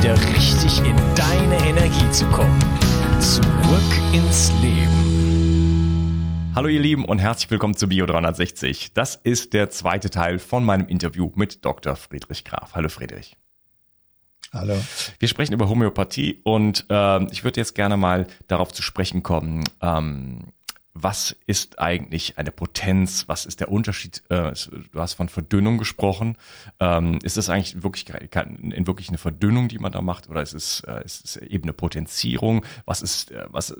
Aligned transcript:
wieder 0.00 0.16
richtig 0.34 0.78
in 0.78 0.96
deine 1.14 1.58
Energie 1.68 2.10
zu 2.10 2.24
kommen. 2.28 2.58
Zurück 3.20 4.14
ins 4.14 4.50
Leben. 4.62 6.52
Hallo 6.54 6.68
ihr 6.68 6.80
Lieben 6.80 7.04
und 7.04 7.18
herzlich 7.18 7.50
willkommen 7.50 7.76
zu 7.76 7.86
Bio 7.86 8.06
360. 8.06 8.94
Das 8.94 9.16
ist 9.16 9.52
der 9.52 9.68
zweite 9.68 10.08
Teil 10.08 10.38
von 10.38 10.64
meinem 10.64 10.88
Interview 10.88 11.30
mit 11.34 11.66
Dr. 11.66 11.96
Friedrich 11.96 12.46
Graf. 12.46 12.74
Hallo 12.74 12.88
Friedrich. 12.88 13.36
Hallo. 14.54 14.74
Wir 15.18 15.28
sprechen 15.28 15.52
über 15.52 15.68
Homöopathie 15.68 16.40
und 16.44 16.86
äh, 16.88 17.24
ich 17.30 17.44
würde 17.44 17.60
jetzt 17.60 17.74
gerne 17.74 17.98
mal 17.98 18.26
darauf 18.48 18.72
zu 18.72 18.80
sprechen 18.80 19.22
kommen. 19.22 19.64
Ähm, 19.82 20.54
was 20.92 21.36
ist 21.46 21.78
eigentlich 21.78 22.36
eine 22.36 22.50
Potenz? 22.50 23.24
Was 23.28 23.46
ist 23.46 23.60
der 23.60 23.70
Unterschied? 23.70 24.22
Äh, 24.28 24.52
du 24.92 25.00
hast 25.00 25.14
von 25.14 25.28
Verdünnung 25.28 25.78
gesprochen. 25.78 26.36
Ähm, 26.80 27.18
ist 27.22 27.36
das 27.36 27.48
eigentlich 27.48 27.82
wirklich 27.82 28.06
in 28.08 28.86
wirklich 28.86 29.08
eine 29.08 29.18
Verdünnung, 29.18 29.68
die 29.68 29.78
man 29.78 29.92
da 29.92 30.02
macht, 30.02 30.28
oder 30.28 30.42
ist 30.42 30.54
es, 30.54 30.80
äh, 30.80 31.04
ist 31.04 31.24
es 31.24 31.36
eben 31.36 31.64
eine 31.64 31.72
Potenzierung? 31.72 32.64
Was 32.86 33.02
ist 33.02 33.30
äh, 33.30 33.46
was 33.50 33.74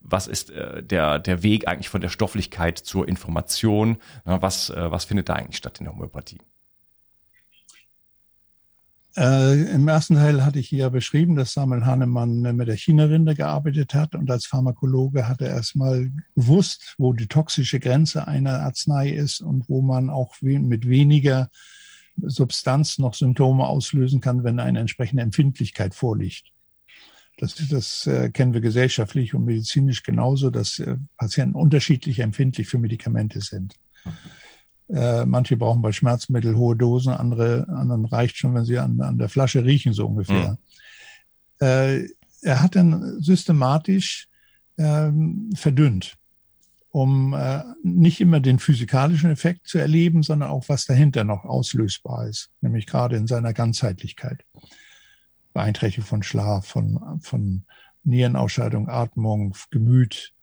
was 0.00 0.26
ist 0.26 0.50
der 0.50 1.18
der 1.18 1.42
Weg 1.42 1.66
eigentlich 1.66 1.88
von 1.88 2.00
der 2.00 2.08
Stofflichkeit 2.10 2.78
zur 2.78 3.08
Information? 3.08 3.98
was 4.24 4.72
was 4.74 5.04
findet 5.04 5.28
da 5.28 5.34
eigentlich 5.34 5.56
statt 5.56 5.78
in 5.78 5.84
der 5.84 5.94
Homöopathie? 5.94 6.38
Äh, 9.16 9.74
Im 9.74 9.86
ersten 9.86 10.16
Teil 10.16 10.44
hatte 10.44 10.58
ich 10.58 10.70
ja 10.72 10.88
beschrieben, 10.88 11.36
dass 11.36 11.52
Samuel 11.52 11.86
Hahnemann 11.86 12.40
mit 12.56 12.66
der 12.66 12.76
China-Rinde 12.76 13.36
gearbeitet 13.36 13.94
hat 13.94 14.16
und 14.16 14.28
als 14.30 14.46
Pharmakologe 14.46 15.28
hat 15.28 15.40
er 15.40 15.50
erstmal 15.50 16.10
gewusst, 16.34 16.94
wo 16.98 17.12
die 17.12 17.28
toxische 17.28 17.78
Grenze 17.78 18.26
einer 18.26 18.60
Arznei 18.60 19.10
ist 19.10 19.40
und 19.40 19.68
wo 19.68 19.82
man 19.82 20.10
auch 20.10 20.34
mit 20.40 20.88
weniger 20.88 21.48
Substanz 22.20 22.98
noch 22.98 23.14
Symptome 23.14 23.66
auslösen 23.66 24.20
kann, 24.20 24.42
wenn 24.42 24.58
eine 24.58 24.80
entsprechende 24.80 25.22
Empfindlichkeit 25.22 25.94
vorliegt. 25.94 26.50
Das, 27.38 27.56
das 27.68 28.06
äh, 28.06 28.30
kennen 28.30 28.54
wir 28.54 28.60
gesellschaftlich 28.60 29.34
und 29.34 29.44
medizinisch 29.44 30.02
genauso, 30.02 30.50
dass 30.50 30.78
äh, 30.78 30.96
Patienten 31.16 31.56
unterschiedlich 31.56 32.20
empfindlich 32.20 32.68
für 32.68 32.78
Medikamente 32.78 33.40
sind. 33.40 33.74
Äh, 34.88 35.24
manche 35.24 35.56
brauchen 35.56 35.82
bei 35.82 35.92
Schmerzmittel 35.92 36.56
hohe 36.56 36.76
Dosen, 36.76 37.12
andere, 37.12 37.66
anderen 37.68 38.04
reicht 38.04 38.36
schon, 38.36 38.54
wenn 38.54 38.64
sie 38.64 38.78
an, 38.78 39.00
an 39.00 39.18
der 39.18 39.28
Flasche 39.28 39.64
riechen, 39.64 39.92
so 39.92 40.06
ungefähr. 40.06 40.58
Mhm. 41.60 41.66
Äh, 41.66 42.08
er 42.42 42.62
hat 42.62 42.76
dann 42.76 43.20
systematisch 43.22 44.28
ähm, 44.76 45.50
verdünnt, 45.54 46.16
um 46.90 47.32
äh, 47.32 47.62
nicht 47.82 48.20
immer 48.20 48.40
den 48.40 48.58
physikalischen 48.58 49.30
Effekt 49.30 49.66
zu 49.66 49.78
erleben, 49.78 50.22
sondern 50.22 50.50
auch, 50.50 50.68
was 50.68 50.84
dahinter 50.84 51.24
noch 51.24 51.44
auslösbar 51.44 52.28
ist, 52.28 52.50
nämlich 52.60 52.86
gerade 52.86 53.16
in 53.16 53.26
seiner 53.26 53.54
Ganzheitlichkeit. 53.54 54.44
Beeinträchtigung 55.54 56.06
von 56.06 56.22
Schlaf, 56.22 56.66
von, 56.66 57.20
von 57.20 57.64
Nierenausscheidung, 58.02 58.88
Atmung, 58.88 59.54
Gemüt, 59.70 60.34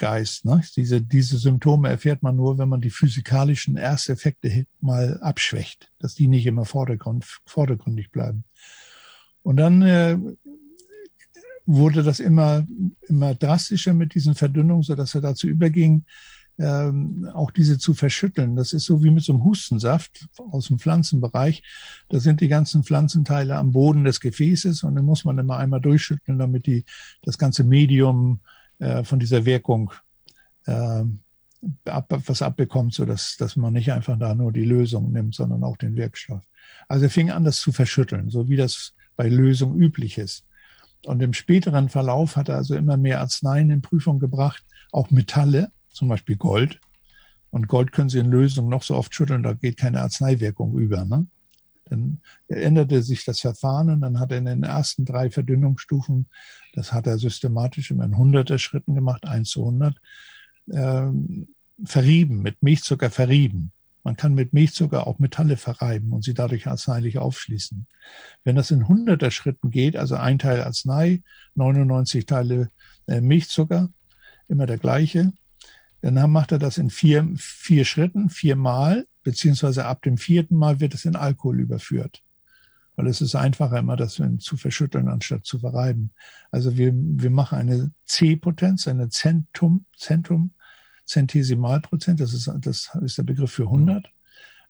Geist. 0.00 0.46
Ne? 0.46 0.62
Diese, 0.76 1.02
diese 1.02 1.36
Symptome 1.36 1.90
erfährt 1.90 2.22
man 2.22 2.34
nur, 2.34 2.58
wenn 2.58 2.70
man 2.70 2.80
die 2.80 2.90
physikalischen 2.90 3.76
Ersteffekte 3.76 4.66
mal 4.80 5.20
abschwächt, 5.20 5.92
dass 5.98 6.14
die 6.14 6.26
nicht 6.26 6.46
immer 6.46 6.64
vordergrund, 6.64 7.26
vordergründig 7.44 8.10
bleiben. 8.10 8.44
Und 9.42 9.58
dann 9.58 9.82
äh, 9.82 10.18
wurde 11.66 12.02
das 12.02 12.18
immer, 12.18 12.66
immer 13.08 13.34
drastischer 13.34 13.92
mit 13.92 14.14
diesen 14.14 14.34
Verdünnungen, 14.34 14.82
sodass 14.82 15.14
er 15.14 15.20
dazu 15.20 15.46
überging, 15.46 16.06
ähm, 16.58 17.28
auch 17.34 17.50
diese 17.50 17.78
zu 17.78 17.92
verschütteln. 17.92 18.56
Das 18.56 18.72
ist 18.72 18.86
so 18.86 19.04
wie 19.04 19.10
mit 19.10 19.22
so 19.22 19.34
einem 19.34 19.44
Hustensaft 19.44 20.28
aus 20.38 20.68
dem 20.68 20.78
Pflanzenbereich. 20.78 21.62
Da 22.08 22.20
sind 22.20 22.40
die 22.40 22.48
ganzen 22.48 22.84
Pflanzenteile 22.84 23.56
am 23.56 23.72
Boden 23.72 24.04
des 24.04 24.20
Gefäßes 24.20 24.82
und 24.82 24.94
dann 24.94 25.04
muss 25.04 25.26
man 25.26 25.36
immer 25.36 25.58
einmal 25.58 25.80
durchschütteln, 25.82 26.38
damit 26.38 26.66
die, 26.66 26.84
das 27.22 27.36
ganze 27.36 27.64
Medium 27.64 28.40
äh, 28.80 29.04
von 29.04 29.18
dieser 29.18 29.44
Wirkung 29.44 29.92
äh, 30.66 31.04
ab, 31.84 32.20
was 32.26 32.42
abbekommt, 32.42 32.94
so 32.94 33.04
dass, 33.04 33.36
dass 33.36 33.56
man 33.56 33.72
nicht 33.72 33.92
einfach 33.92 34.18
da 34.18 34.34
nur 34.34 34.52
die 34.52 34.64
Lösung 34.64 35.12
nimmt, 35.12 35.34
sondern 35.34 35.62
auch 35.64 35.76
den 35.76 35.96
Wirkstoff. 35.96 36.42
Also 36.88 37.04
er 37.04 37.10
fing 37.10 37.30
an, 37.30 37.44
das 37.44 37.60
zu 37.60 37.72
verschütteln, 37.72 38.30
so 38.30 38.48
wie 38.48 38.56
das 38.56 38.94
bei 39.16 39.28
Lösung 39.28 39.76
üblich 39.76 40.18
ist. 40.18 40.44
Und 41.06 41.22
im 41.22 41.32
späteren 41.32 41.88
Verlauf 41.88 42.36
hat 42.36 42.48
er 42.48 42.56
also 42.56 42.74
immer 42.74 42.96
mehr 42.96 43.20
Arzneien 43.20 43.70
in 43.70 43.82
Prüfung 43.82 44.18
gebracht, 44.18 44.64
auch 44.92 45.10
Metalle, 45.10 45.70
zum 45.90 46.08
Beispiel 46.08 46.36
Gold. 46.36 46.80
Und 47.50 47.68
Gold 47.68 47.92
können 47.92 48.08
Sie 48.08 48.18
in 48.18 48.30
Lösung 48.30 48.68
noch 48.68 48.82
so 48.82 48.96
oft 48.96 49.14
schütteln, 49.14 49.42
da 49.42 49.54
geht 49.54 49.76
keine 49.76 50.00
Arzneiwirkung 50.00 50.78
über. 50.78 51.04
Ne? 51.04 51.26
Dann 51.90 52.20
änderte 52.48 53.02
sich 53.02 53.24
das 53.24 53.40
Verfahren 53.40 53.90
und 53.90 54.00
dann 54.00 54.20
hat 54.20 54.32
er 54.32 54.38
in 54.38 54.46
den 54.46 54.62
ersten 54.62 55.04
drei 55.04 55.30
Verdünnungsstufen, 55.30 56.28
das 56.72 56.92
hat 56.92 57.06
er 57.06 57.18
systematisch 57.18 57.90
immer 57.90 58.04
in 58.04 58.16
hunderter 58.16 58.58
Schritten 58.58 58.94
gemacht, 58.94 59.26
1 59.26 59.50
zu 59.50 59.60
100, 59.60 59.96
ähm, 60.72 61.48
verrieben, 61.84 62.42
mit 62.42 62.62
Milchzucker 62.62 63.10
verrieben. 63.10 63.72
Man 64.02 64.16
kann 64.16 64.34
mit 64.34 64.52
Milchzucker 64.52 65.06
auch 65.06 65.18
Metalle 65.18 65.56
verreiben 65.56 66.12
und 66.12 66.24
sie 66.24 66.32
dadurch 66.32 66.66
arzneilich 66.66 67.18
aufschließen. 67.18 67.86
Wenn 68.44 68.56
das 68.56 68.70
in 68.70 68.88
hunderter 68.88 69.30
Schritten 69.30 69.70
geht, 69.70 69.96
also 69.96 70.14
ein 70.14 70.38
Teil 70.38 70.62
Arznei, 70.62 71.22
99 71.54 72.24
Teile 72.24 72.70
äh, 73.06 73.20
Milchzucker, 73.20 73.90
immer 74.48 74.66
der 74.66 74.78
gleiche, 74.78 75.32
dann 76.02 76.30
macht 76.30 76.52
er 76.52 76.58
das 76.58 76.78
in 76.78 76.88
vier, 76.88 77.28
vier 77.36 77.84
Schritten, 77.84 78.30
viermal 78.30 79.06
beziehungsweise 79.22 79.84
ab 79.84 80.02
dem 80.02 80.16
vierten 80.16 80.56
Mal 80.56 80.80
wird 80.80 80.94
es 80.94 81.04
in 81.04 81.16
Alkohol 81.16 81.60
überführt. 81.60 82.22
Weil 82.96 83.06
es 83.06 83.20
ist 83.20 83.34
einfacher, 83.34 83.78
immer 83.78 83.96
das 83.96 84.20
zu 84.38 84.56
verschütteln, 84.56 85.08
anstatt 85.08 85.46
zu 85.46 85.58
verreiben. 85.58 86.10
Also 86.50 86.76
wir, 86.76 86.92
wir 86.94 87.30
machen 87.30 87.58
eine 87.58 87.90
C-Potenz, 88.04 88.88
eine 88.88 89.08
Zentrum, 89.08 89.86
Zentrum, 89.96 90.52
Zentesimalprozent, 91.06 92.20
das 92.20 92.34
ist, 92.34 92.50
das 92.60 92.90
ist 93.02 93.18
der 93.18 93.24
Begriff 93.24 93.50
für 93.50 93.64
100. 93.64 94.06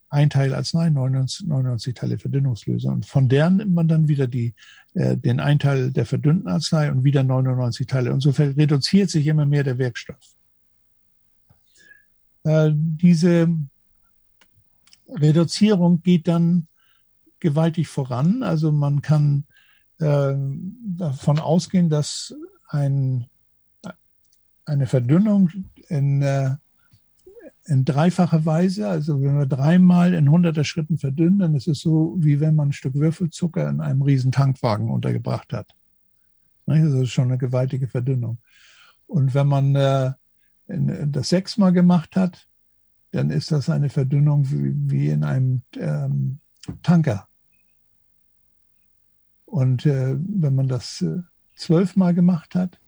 ein 0.09 0.29
Teil 0.29 0.53
Arznei, 0.53 0.89
99, 0.89 1.47
99 1.47 1.93
Teile 1.93 2.17
Verdünnungslöser. 2.17 2.91
Und 2.91 3.05
von 3.05 3.29
der 3.29 3.49
nimmt 3.49 3.73
man 3.73 3.87
dann 3.87 4.07
wieder 4.07 4.27
die, 4.27 4.55
äh, 4.93 5.17
den 5.17 5.39
ein 5.39 5.59
Teil 5.59 5.91
der 5.91 6.05
verdünnten 6.05 6.47
Arznei 6.47 6.91
und 6.91 7.03
wieder 7.03 7.23
99 7.23 7.85
Teile. 7.85 8.13
Und 8.13 8.21
so 8.21 8.31
reduziert 8.31 9.09
sich 9.09 9.27
immer 9.27 9.45
mehr 9.45 9.63
der 9.63 9.77
Wirkstoff. 9.77 10.35
Äh, 12.43 12.71
diese 12.73 13.49
Reduzierung 15.11 16.01
geht 16.01 16.27
dann 16.27 16.67
gewaltig 17.39 17.87
voran. 17.87 18.43
Also 18.43 18.71
man 18.71 19.01
kann 19.01 19.45
äh, 19.99 20.33
davon 20.97 21.39
ausgehen, 21.39 21.89
dass 21.89 22.33
ein, 22.69 23.25
eine 24.65 24.87
Verdünnung 24.87 25.49
in, 25.89 26.21
äh, 26.21 26.55
in 27.65 27.85
dreifacher 27.85 28.45
Weise, 28.45 28.87
also 28.87 29.21
wenn 29.21 29.37
wir 29.37 29.45
dreimal 29.45 30.13
in 30.13 30.31
hunderter 30.31 30.63
Schritten 30.63 30.97
verdünnen, 30.97 31.39
dann 31.39 31.55
ist 31.55 31.67
es 31.67 31.79
so, 31.79 32.15
wie 32.17 32.39
wenn 32.39 32.55
man 32.55 32.69
ein 32.69 32.73
Stück 32.73 32.95
Würfelzucker 32.95 33.69
in 33.69 33.81
einem 33.81 34.01
riesen 34.01 34.31
Tankwagen 34.31 34.89
untergebracht 34.89 35.53
hat. 35.53 35.75
Das 36.65 36.79
ist 36.79 37.11
schon 37.11 37.27
eine 37.27 37.37
gewaltige 37.37 37.87
Verdünnung. 37.87 38.37
Und 39.07 39.33
wenn 39.33 39.47
man 39.47 39.75
äh, 39.75 40.13
das 40.67 41.29
sechsmal 41.29 41.73
gemacht 41.73 42.15
hat, 42.15 42.47
dann 43.11 43.29
ist 43.29 43.51
das 43.51 43.69
eine 43.69 43.89
Verdünnung 43.89 44.45
wie, 44.49 45.09
in 45.09 45.23
einem 45.23 45.61
ähm, 45.77 46.39
Tanker. 46.81 47.27
Und 49.45 49.85
äh, 49.85 50.15
wenn 50.17 50.55
man 50.55 50.67
das 50.67 51.01
äh, 51.01 51.19
zwölfmal 51.55 52.13
gemacht 52.13 52.55
hat, 52.55 52.79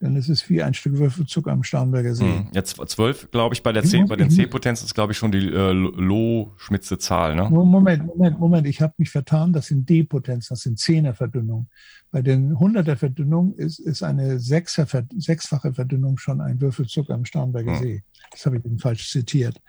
dann 0.00 0.14
ist 0.16 0.28
es 0.28 0.48
wie 0.50 0.62
ein 0.62 0.74
Stück 0.74 0.98
Würfelzucker 0.98 1.50
am 1.50 1.62
Starnberger 1.62 2.14
See. 2.14 2.24
Hm. 2.24 2.48
Jetzt 2.52 2.76
zwölf, 2.88 3.30
glaube 3.30 3.54
ich, 3.54 3.62
bei 3.62 3.72
der 3.72 3.82
C, 3.82 4.04
bei 4.04 4.16
den 4.16 4.30
C-Potenzen 4.30 4.84
ist, 4.84 4.94
glaube 4.94 5.12
ich, 5.12 5.18
schon 5.18 5.32
die 5.32 5.48
äh, 5.48 5.72
Loh-Schmitze 5.72 6.98
Zahl, 6.98 7.34
ne? 7.34 7.48
Moment, 7.48 8.06
Moment, 8.06 8.38
Moment, 8.38 8.66
ich 8.66 8.82
habe 8.82 8.92
mich 8.98 9.10
vertan, 9.10 9.54
das 9.54 9.66
sind 9.66 9.88
D-Potenzen, 9.88 10.48
das 10.50 10.60
sind 10.60 10.78
Zehner-Verdünnungen. 10.78 11.68
Bei 12.10 12.20
den 12.20 12.54
100er-Verdünnungen 12.56 13.54
ist, 13.54 13.78
ist 13.78 14.02
eine 14.02 14.38
Sechser, 14.38 14.86
sechsfache 15.16 15.72
Verdünnung 15.72 16.18
schon 16.18 16.42
ein 16.42 16.60
Würfelzucker 16.60 17.14
am 17.14 17.24
Starnberger 17.24 17.72
hm. 17.72 17.82
See. 17.82 18.04
Das 18.30 18.46
habe 18.46 18.58
ich 18.58 18.64
eben 18.64 18.78
falsch 18.78 19.10
zitiert. 19.10 19.60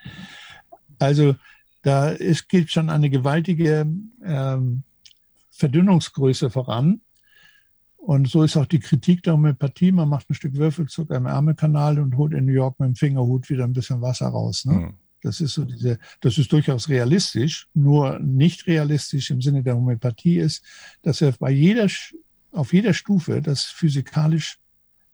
Also 0.98 1.36
da 1.82 2.10
ist, 2.10 2.48
geht 2.48 2.70
schon 2.70 2.90
eine 2.90 3.10
gewaltige 3.10 3.86
ähm, 4.24 4.82
Verdünnungsgröße 5.50 6.50
voran. 6.50 7.00
Und 7.96 8.28
so 8.28 8.42
ist 8.42 8.56
auch 8.56 8.66
die 8.66 8.80
Kritik 8.80 9.22
der 9.22 9.34
Homöopathie. 9.34 9.92
Man 9.92 10.08
macht 10.08 10.30
ein 10.30 10.34
Stück 10.34 10.54
Würfelzucker 10.54 11.16
im 11.16 11.26
Ärmelkanal 11.26 11.98
und 11.98 12.16
holt 12.16 12.32
in 12.32 12.46
New 12.46 12.52
York 12.52 12.78
mit 12.80 12.88
dem 12.88 12.94
Fingerhut 12.94 13.50
wieder 13.50 13.64
ein 13.64 13.72
bisschen 13.72 14.00
Wasser 14.00 14.28
raus. 14.28 14.64
Ne? 14.64 14.72
Mhm. 14.72 14.94
Das 15.22 15.40
ist 15.40 15.54
so 15.54 15.64
diese, 15.64 15.98
das 16.20 16.38
ist 16.38 16.52
durchaus 16.52 16.88
realistisch, 16.88 17.68
nur 17.74 18.18
nicht 18.20 18.66
realistisch 18.66 19.30
im 19.30 19.42
Sinne 19.42 19.62
der 19.62 19.76
Homöopathie 19.76 20.38
ist, 20.38 20.64
dass 21.02 21.20
wir 21.20 21.32
bei 21.32 21.50
jeder, 21.50 21.88
auf 22.52 22.72
jeder 22.72 22.94
Stufe 22.94 23.42
das 23.42 23.64
physikalisch 23.64 24.58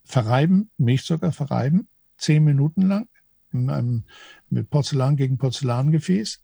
verreiben, 0.05 0.71
Milchzucker 0.77 1.33
verreiben, 1.33 1.89
zehn 2.19 2.45
Minuten 2.45 2.83
lang, 2.83 3.09
in 3.55 3.71
einem, 3.71 4.05
mit 4.51 4.71
Porzellan 4.71 5.17
gegen 5.17 5.39
Porzellangefäß. 5.39 6.41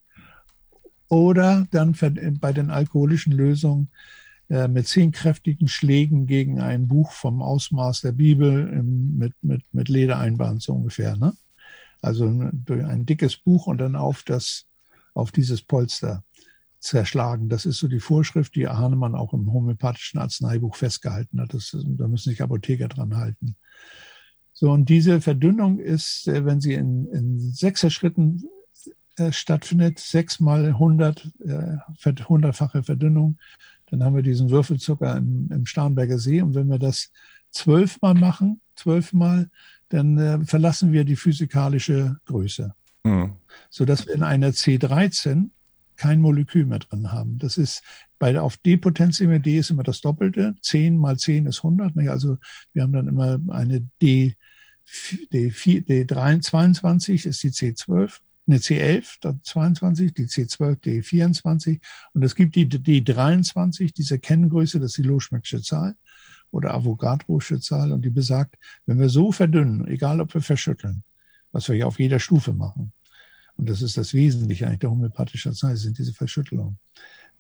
Oder 1.09 1.67
dann 1.73 1.97
bei 2.41 2.53
den 2.53 2.71
alkoholischen 2.71 3.33
Lösungen 3.33 3.91
äh, 4.49 4.69
mit 4.69 4.87
zehn 4.87 5.13
kräftigen 5.13 5.69
Schlägen 5.69 6.27
gegen 6.27 6.61
ein 6.61 6.89
Buch 6.89 7.13
vom 7.13 7.43
Ausmaß 7.43 8.01
der 8.03 8.13
Bibel 8.13 8.69
im, 8.69 9.17
mit, 9.17 9.35
mit, 9.43 9.63
mit 9.73 9.89
Ledereinband 9.89 10.63
so 10.63 10.75
ungefähr. 10.75 11.17
Ne? 11.17 11.35
Also 12.03 12.27
ein 12.27 13.07
dickes 13.07 13.37
Buch 13.37 13.67
und 13.67 13.79
dann 13.79 13.97
auf, 13.97 14.23
das, 14.25 14.67
auf 15.15 15.33
dieses 15.33 15.63
Polster 15.63 16.25
zerschlagen. 16.81 17.49
Das 17.49 17.67
ist 17.67 17.79
so 17.79 17.89
die 17.89 18.01
Vorschrift, 18.01 18.55
die 18.57 18.67
Hahnemann 18.67 19.15
auch 19.15 19.33
im 19.35 19.53
homöopathischen 19.53 20.19
Arzneibuch 20.19 20.75
festgehalten 20.77 21.41
hat. 21.41 21.55
Das, 21.55 21.77
da 21.85 22.09
müssen 22.09 22.31
sich 22.31 22.43
Apotheker 22.43 22.89
dran 22.89 23.17
halten. 23.17 23.57
So, 24.61 24.71
und 24.73 24.91
diese 24.91 25.23
Verdünnung 25.23 25.79
ist, 25.79 26.29
äh, 26.29 26.45
wenn 26.45 26.61
sie 26.61 26.75
in, 26.75 27.07
in 27.13 27.39
sechser 27.39 27.89
Schritten 27.89 28.45
äh, 29.17 29.33
stattfindet, 29.33 29.99
sechs 29.99 30.39
mal 30.39 30.67
100, 30.67 31.33
äh, 31.47 31.79
Verdünnung, 31.97 33.39
dann 33.87 34.05
haben 34.05 34.15
wir 34.15 34.23
diesen 34.23 34.51
Würfelzucker 34.51 35.17
im, 35.17 35.49
im 35.51 35.65
Starnberger 35.65 36.19
See. 36.19 36.43
Und 36.43 36.55
wenn 36.55 36.69
wir 36.69 36.79
das 36.79 37.11
zwölfmal 37.51 38.13
machen, 38.13 38.61
zwölfmal, 38.77 39.49
dann 39.89 40.19
äh, 40.19 40.45
verlassen 40.45 40.93
wir 40.93 41.05
die 41.05 41.17
physikalische 41.17 42.19
Größe. 42.27 42.75
Mhm. 43.05 43.37
Sodass 43.71 44.07
wir 44.07 44.15
in 44.15 44.23
einer 44.23 44.51
C13 44.51 45.49
kein 45.97 46.21
Molekül 46.21 46.67
mehr 46.67 46.81
drin 46.81 47.13
haben. 47.13 47.39
Das 47.39 47.57
ist 47.57 47.83
bei 48.19 48.39
auf 48.39 48.59
D-Potenz 48.59 49.21
D 49.21 49.57
ist 49.57 49.71
immer 49.71 49.85
das 49.85 50.03
Doppelte. 50.03 50.55
10 50.61 50.99
mal 50.99 51.17
10 51.17 51.47
ist 51.47 51.65
100. 51.65 51.97
Also 52.11 52.37
wir 52.75 52.83
haben 52.83 52.93
dann 52.93 53.09
immer 53.09 53.41
eine 53.49 53.89
D, 54.03 54.37
D4, 55.33 55.87
D22 55.87 57.27
ist 57.27 57.43
die 57.43 57.51
C12 57.51 58.19
eine 58.47 58.59
C11, 58.59 59.19
dann 59.21 59.41
22, 59.43 60.13
die 60.13 60.27
C12, 60.27 60.81
die 60.81 61.03
24 61.03 61.81
und 62.15 62.23
es 62.23 62.35
gibt 62.35 62.57
die 62.57 62.67
D23, 62.67 63.95
diese 63.95 64.19
Kenngröße, 64.19 64.81
das 64.81 64.93
ist 64.93 64.99
die 64.99 65.03
Loschmidtsche 65.03 65.63
Zahl 65.63 65.97
oder 66.51 66.75
Avogadrosche 66.75 67.61
Zahl 67.61 67.93
und 67.93 68.03
die 68.05 68.11
besagt, 68.11 68.57
wenn 68.87 68.99
wir 68.99 69.09
so 69.09 69.31
verdünnen, 69.31 69.87
egal 69.87 70.21
ob 70.21 70.35
wir 70.35 70.41
verschütteln, 70.41 71.05
was 71.53 71.69
wir 71.69 71.77
ja 71.77 71.87
auf 71.87 72.01
jeder 72.01 72.19
Stufe 72.19 72.53
machen, 72.53 72.93
und 73.61 73.69
das 73.69 73.83
ist 73.83 73.99
das 73.99 74.15
Wesentliche 74.15 74.67
eigentlich 74.67 74.79
der 74.79 74.91
homöopathischen 74.91 75.51
Arznei, 75.51 75.75
sind 75.75 75.99
diese 75.99 76.15
Verschüttelungen. 76.15 76.79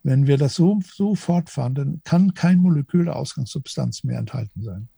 Wenn 0.02 0.26
wir 0.26 0.36
das 0.36 0.54
so, 0.54 0.78
so 0.84 1.14
fortfahren, 1.14 1.74
dann 1.74 2.02
kann 2.04 2.34
kein 2.34 2.58
Molekül 2.58 3.06
der 3.06 3.16
Ausgangssubstanz 3.16 4.04
mehr 4.04 4.18
enthalten 4.18 4.62
sein. 4.62 4.88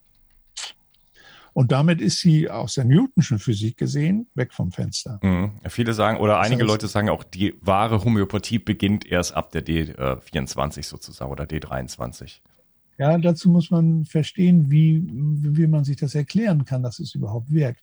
Und 1.53 1.71
damit 1.71 2.01
ist 2.01 2.19
sie 2.19 2.49
aus 2.49 2.73
der 2.73 2.83
Newtonschen 2.83 3.37
Physik 3.37 3.77
gesehen 3.77 4.27
weg 4.33 4.53
vom 4.53 4.71
Fenster. 4.71 5.19
Mhm. 5.21 5.51
Viele 5.69 5.93
sagen, 5.93 6.17
oder 6.17 6.39
einige 6.39 6.63
das 6.63 6.71
heißt, 6.71 6.81
Leute 6.81 6.87
sagen 6.87 7.09
auch, 7.09 7.23
die 7.23 7.53
wahre 7.61 8.03
Homöopathie 8.03 8.59
beginnt 8.59 9.05
erst 9.05 9.35
ab 9.35 9.51
der 9.51 9.63
D24 9.63 10.83
sozusagen 10.83 11.31
oder 11.31 11.43
D23. 11.43 12.39
Ja, 12.97 13.17
dazu 13.17 13.49
muss 13.49 13.71
man 13.71 14.05
verstehen, 14.05 14.69
wie, 14.71 15.03
wie 15.07 15.67
man 15.67 15.83
sich 15.83 15.97
das 15.97 16.15
erklären 16.15 16.65
kann, 16.65 16.83
dass 16.83 16.99
es 16.99 17.15
überhaupt 17.15 17.51
wirkt. 17.51 17.81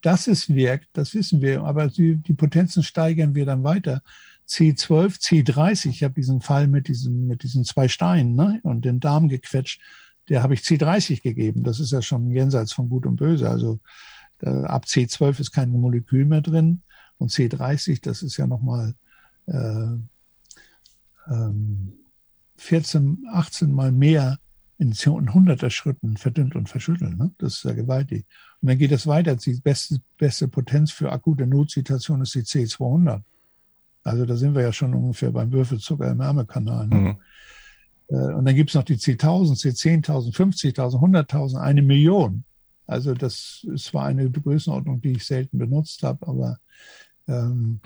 Dass 0.00 0.28
es 0.28 0.52
wirkt, 0.54 0.88
das 0.92 1.14
wissen 1.14 1.40
wir, 1.40 1.62
aber 1.64 1.88
die, 1.88 2.16
die 2.16 2.34
Potenzen 2.34 2.84
steigern 2.84 3.34
wir 3.34 3.46
dann 3.46 3.64
weiter. 3.64 4.02
C12, 4.48 5.20
C30, 5.20 5.90
ich 5.90 6.04
habe 6.04 6.14
diesen 6.14 6.40
Fall 6.40 6.68
mit 6.68 6.88
diesen, 6.88 7.26
mit 7.26 7.42
diesen 7.42 7.64
zwei 7.64 7.88
Steinen 7.88 8.34
ne, 8.34 8.60
und 8.62 8.84
den 8.84 9.00
Darm 9.00 9.28
gequetscht 9.28 9.80
der 10.28 10.42
habe 10.42 10.54
ich 10.54 10.60
C30 10.60 11.22
gegeben. 11.22 11.62
Das 11.62 11.80
ist 11.80 11.92
ja 11.92 12.02
schon 12.02 12.30
jenseits 12.30 12.72
von 12.72 12.88
Gut 12.88 13.06
und 13.06 13.16
Böse. 13.16 13.48
Also 13.48 13.80
äh, 14.40 14.48
ab 14.48 14.84
C12 14.84 15.40
ist 15.40 15.52
kein 15.52 15.70
Molekül 15.70 16.24
mehr 16.24 16.40
drin 16.40 16.82
und 17.18 17.30
C30, 17.30 18.00
das 18.02 18.22
ist 18.22 18.36
ja 18.36 18.46
nochmal 18.46 18.94
äh, 19.46 19.96
ähm, 21.28 21.92
14, 22.56 23.26
18 23.32 23.72
mal 23.72 23.92
mehr 23.92 24.38
in 24.78 24.92
100er 24.92 25.70
Schritten 25.70 26.16
verdünnt 26.16 26.54
und 26.54 26.68
verschüttelt. 26.68 27.18
Ne? 27.18 27.32
Das 27.38 27.54
ist 27.54 27.64
ja 27.64 27.72
gewaltig. 27.72 28.26
Und 28.60 28.68
dann 28.68 28.78
geht 28.78 28.92
es 28.92 29.06
weiter. 29.06 29.34
Die 29.34 29.54
beste, 29.54 30.00
beste 30.18 30.46
Potenz 30.46 30.92
für 30.92 31.10
akute 31.10 31.46
Notsituation 31.46 32.22
ist 32.22 32.34
die 32.34 32.42
C200. 32.42 33.22
Also 34.04 34.24
da 34.24 34.36
sind 34.36 34.54
wir 34.54 34.62
ja 34.62 34.72
schon 34.72 34.94
ungefähr 34.94 35.32
beim 35.32 35.50
Würfelzucker 35.52 36.10
im 36.10 36.20
Ärmelkanal. 36.20 36.86
Ne? 36.86 36.96
Mhm. 36.96 37.16
Äh, 38.08 38.14
und 38.14 38.44
dann 38.44 38.54
gibt 38.54 38.70
es 38.70 38.74
noch 38.74 38.84
die 38.84 38.96
C1000, 38.96 39.58
C10.000, 39.60 40.34
50.000, 40.34 40.76
100.000, 40.76 41.60
eine 41.60 41.82
Million. 41.82 42.44
Also 42.86 43.14
das 43.14 43.66
ist 43.70 43.86
zwar 43.86 44.06
eine 44.06 44.30
Größenordnung, 44.30 45.00
die 45.00 45.12
ich 45.12 45.26
selten 45.26 45.58
benutzt 45.58 46.02
habe, 46.02 46.26
aber 46.26 46.58
ähm, 47.28 47.80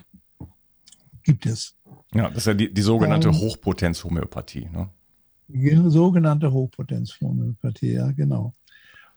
gibt 1.24 1.46
es. 1.46 1.76
Ja, 2.14 2.28
das 2.28 2.38
ist 2.38 2.46
ja 2.46 2.54
die, 2.54 2.72
die 2.72 2.82
sogenannte 2.82 3.28
ähm, 3.28 3.34
Hochpotenz-Homöopathie. 3.34 4.68
Ne? 4.70 4.88
Die 5.48 5.76
sogenannte 5.88 6.52
Hochpotenz-Homöopathie, 6.52 7.94
ja, 7.94 8.12
genau. 8.12 8.54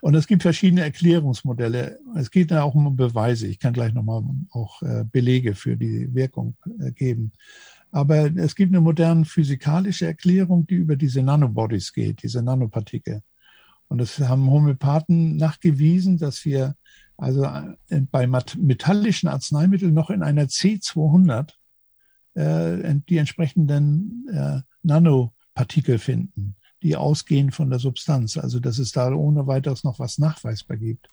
Und 0.01 0.15
es 0.15 0.27
gibt 0.27 0.41
verschiedene 0.41 0.81
Erklärungsmodelle. 0.81 1.99
Es 2.15 2.29
geht 2.29 2.51
ja 2.51 2.63
auch 2.63 2.75
um 2.75 2.95
Beweise. 2.95 3.47
Ich 3.47 3.59
kann 3.59 3.73
gleich 3.73 3.93
nochmal 3.93 4.23
auch 4.51 4.81
äh, 4.81 5.03
Belege 5.11 5.55
für 5.55 5.77
die 5.77 6.13
Wirkung 6.13 6.55
äh, 6.79 6.91
geben. 6.91 7.31
Aber 7.95 8.29
es 8.35 8.55
gibt 8.55 8.73
eine 8.73 8.81
moderne 8.81 9.23
physikalische 9.23 10.05
Erklärung, 10.05 10.67
die 10.67 10.75
über 10.75 10.97
diese 10.97 11.23
Nanobodies 11.23 11.93
geht, 11.93 12.23
diese 12.23 12.41
Nanopartikel. 12.41 13.21
Und 13.87 13.99
das 13.99 14.19
haben 14.19 14.51
Homöopathen 14.51 15.37
nachgewiesen, 15.37 16.17
dass 16.17 16.43
wir 16.43 16.75
also 17.15 17.45
äh, 17.45 18.01
bei 18.11 18.27
metallischen 18.27 19.29
Arzneimitteln 19.29 19.93
noch 19.93 20.09
in 20.09 20.23
einer 20.23 20.47
C200 20.47 21.53
äh, 22.33 22.95
die 23.07 23.15
entsprechenden 23.15 24.27
äh, 24.27 24.59
Nanopartikel 24.83 25.97
finden, 25.97 26.57
die 26.83 26.97
ausgehen 26.97 27.53
von 27.53 27.69
der 27.69 27.79
Substanz. 27.79 28.35
Also 28.35 28.59
dass 28.59 28.77
es 28.77 28.91
da 28.91 29.09
ohne 29.13 29.47
weiteres 29.47 29.85
noch 29.85 29.99
was 29.99 30.17
nachweisbar 30.17 30.75
gibt. 30.75 31.07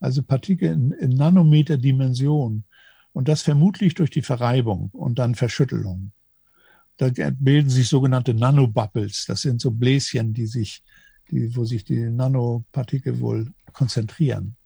Also 0.00 0.22
Partikel 0.22 0.72
in, 0.72 0.92
in 0.92 1.10
Nanometerdimension. 1.10 2.64
Und 3.14 3.28
das 3.28 3.42
vermutlich 3.42 3.94
durch 3.94 4.10
die 4.10 4.22
Verreibung 4.22 4.90
und 4.92 5.18
dann 5.18 5.36
Verschüttelung. 5.36 6.12
Da 6.96 7.10
bilden 7.38 7.70
sich 7.70 7.88
sogenannte 7.88 8.34
Nanobubbles. 8.34 9.24
Das 9.26 9.40
sind 9.40 9.60
so 9.60 9.70
Bläschen, 9.70 10.34
die 10.34 10.46
sich, 10.46 10.82
die, 11.30 11.56
wo 11.56 11.64
sich 11.64 11.84
die 11.84 12.10
Nanopartikel 12.10 13.20
wohl 13.20 13.52
konzentrieren. 13.72 14.56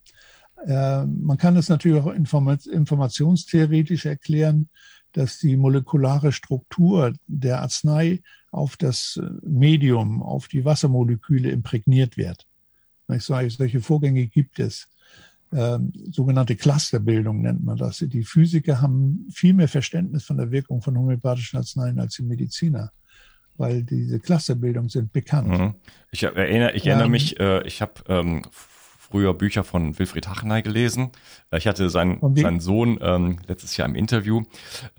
Äh, 0.66 1.04
man 1.04 1.36
kann 1.36 1.56
es 1.56 1.68
natürlich 1.68 2.02
auch 2.02 2.12
informationstheoretisch 2.12 4.06
erklären, 4.06 4.70
dass 5.12 5.38
die 5.38 5.56
molekulare 5.56 6.32
Struktur 6.32 7.12
der 7.26 7.62
Arznei 7.62 8.22
auf 8.50 8.76
das 8.76 9.20
Medium, 9.42 10.22
auf 10.22 10.48
die 10.48 10.64
Wassermoleküle 10.64 11.50
imprägniert 11.50 12.16
wird. 12.16 12.46
Solche 13.08 13.80
Vorgänge 13.80 14.26
gibt 14.26 14.58
es. 14.58 14.88
Ähm, 15.52 15.92
sogenannte 16.10 16.56
Clusterbildung 16.56 17.40
nennt 17.40 17.64
man 17.64 17.76
das. 17.76 17.98
Die 17.98 18.24
Physiker 18.24 18.80
haben 18.80 19.26
viel 19.32 19.54
mehr 19.54 19.68
Verständnis 19.68 20.24
von 20.24 20.36
der 20.36 20.50
Wirkung 20.50 20.82
von 20.82 20.96
homöopathischen 20.96 21.58
Arzneien 21.58 21.98
als 21.98 22.16
die 22.16 22.22
Mediziner, 22.22 22.92
weil 23.56 23.82
diese 23.82 24.20
Clusterbildung 24.20 24.88
sind 24.88 25.12
bekannt. 25.12 25.48
Mhm. 25.48 25.74
Ich 26.10 26.22
erinnere, 26.22 26.72
ich 26.72 26.86
erinnere 26.86 27.06
ähm, 27.06 27.12
mich, 27.12 27.40
äh, 27.40 27.66
ich 27.66 27.80
habe 27.80 27.94
ähm, 28.08 28.42
früher 29.10 29.32
Bücher 29.34 29.64
von 29.64 29.98
Wilfried 29.98 30.28
Hachenay 30.28 30.62
gelesen. 30.62 31.10
Ich 31.50 31.66
hatte 31.66 31.88
seinen, 31.88 32.36
seinen 32.36 32.60
Sohn 32.60 32.98
ähm, 33.00 33.38
letztes 33.46 33.76
Jahr 33.76 33.88
im 33.88 33.94
Interview 33.94 34.42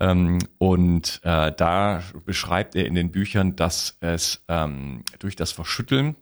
ähm, 0.00 0.38
und 0.58 1.20
äh, 1.22 1.52
da 1.56 2.02
beschreibt 2.24 2.74
er 2.74 2.86
in 2.86 2.94
den 2.94 3.12
Büchern, 3.12 3.56
dass 3.56 3.96
es 4.00 4.42
ähm, 4.48 5.04
durch 5.20 5.36
das 5.36 5.52
Verschütteln 5.52 6.16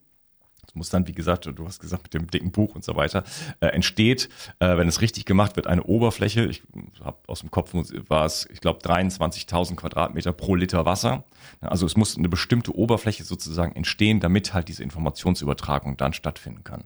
muss 0.79 0.89
dann, 0.89 1.07
wie 1.07 1.13
gesagt, 1.13 1.47
du 1.47 1.67
hast 1.67 1.81
gesagt, 1.81 2.05
mit 2.05 2.15
dem 2.15 2.31
dicken 2.31 2.51
Buch 2.51 2.75
und 2.75 2.85
so 2.85 2.97
weiter, 2.97 3.25
äh, 3.61 3.67
entsteht, 3.67 4.29
äh, 4.61 4.77
wenn 4.77 4.89
es 4.89 5.01
richtig 5.01 5.27
gemacht 5.27 5.57
wird, 5.57 5.67
eine 5.67 5.83
Oberfläche. 5.83 6.47
Ich 6.47 6.63
habe 7.05 7.19
aus 7.27 7.41
dem 7.41 7.51
Kopf 7.51 7.75
war 8.09 8.25
es, 8.25 8.49
ich 8.51 8.61
glaube, 8.61 8.81
23.000 8.81 9.77
Quadratmeter 9.77 10.33
pro 10.33 10.55
Liter 10.55 10.87
Wasser. 10.87 11.25
Also 11.61 11.85
es 11.85 11.97
muss 11.97 12.17
eine 12.17 12.29
bestimmte 12.29 12.75
Oberfläche 12.75 13.25
sozusagen 13.25 13.77
entstehen, 13.77 14.21
damit 14.21 14.55
halt 14.55 14.69
diese 14.69 14.83
Informationsübertragung 14.83 15.97
dann 15.97 16.13
stattfinden 16.13 16.65
kann. 16.65 16.85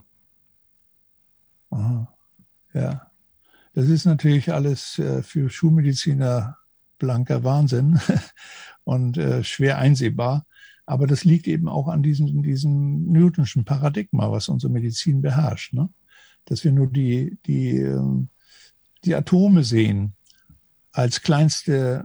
Aha. 1.70 2.12
Ja, 2.74 3.06
das 3.74 3.88
ist 3.88 4.04
natürlich 4.04 4.52
alles 4.52 4.98
äh, 4.98 5.22
für 5.22 5.50
Schulmediziner 5.50 6.58
blanker 6.98 7.44
Wahnsinn 7.44 8.00
und 8.84 9.18
äh, 9.18 9.44
schwer 9.44 9.78
einsehbar. 9.78 10.46
Aber 10.86 11.06
das 11.06 11.24
liegt 11.24 11.46
eben 11.46 11.68
auch 11.68 11.88
an 11.88 12.02
diesem, 12.02 12.42
diesem 12.42 13.10
Newtonschen 13.10 13.64
Paradigma, 13.64 14.30
was 14.30 14.48
unsere 14.48 14.72
Medizin 14.72 15.22
beherrscht. 15.22 15.72
Ne? 15.72 15.88
Dass 16.44 16.64
wir 16.64 16.72
nur 16.72 16.88
die, 16.88 17.38
die, 17.46 17.78
ähm, 17.78 18.28
die 19.04 19.14
Atome 19.14 19.64
sehen 19.64 20.14
als 20.92 21.22
kleinste 21.22 22.04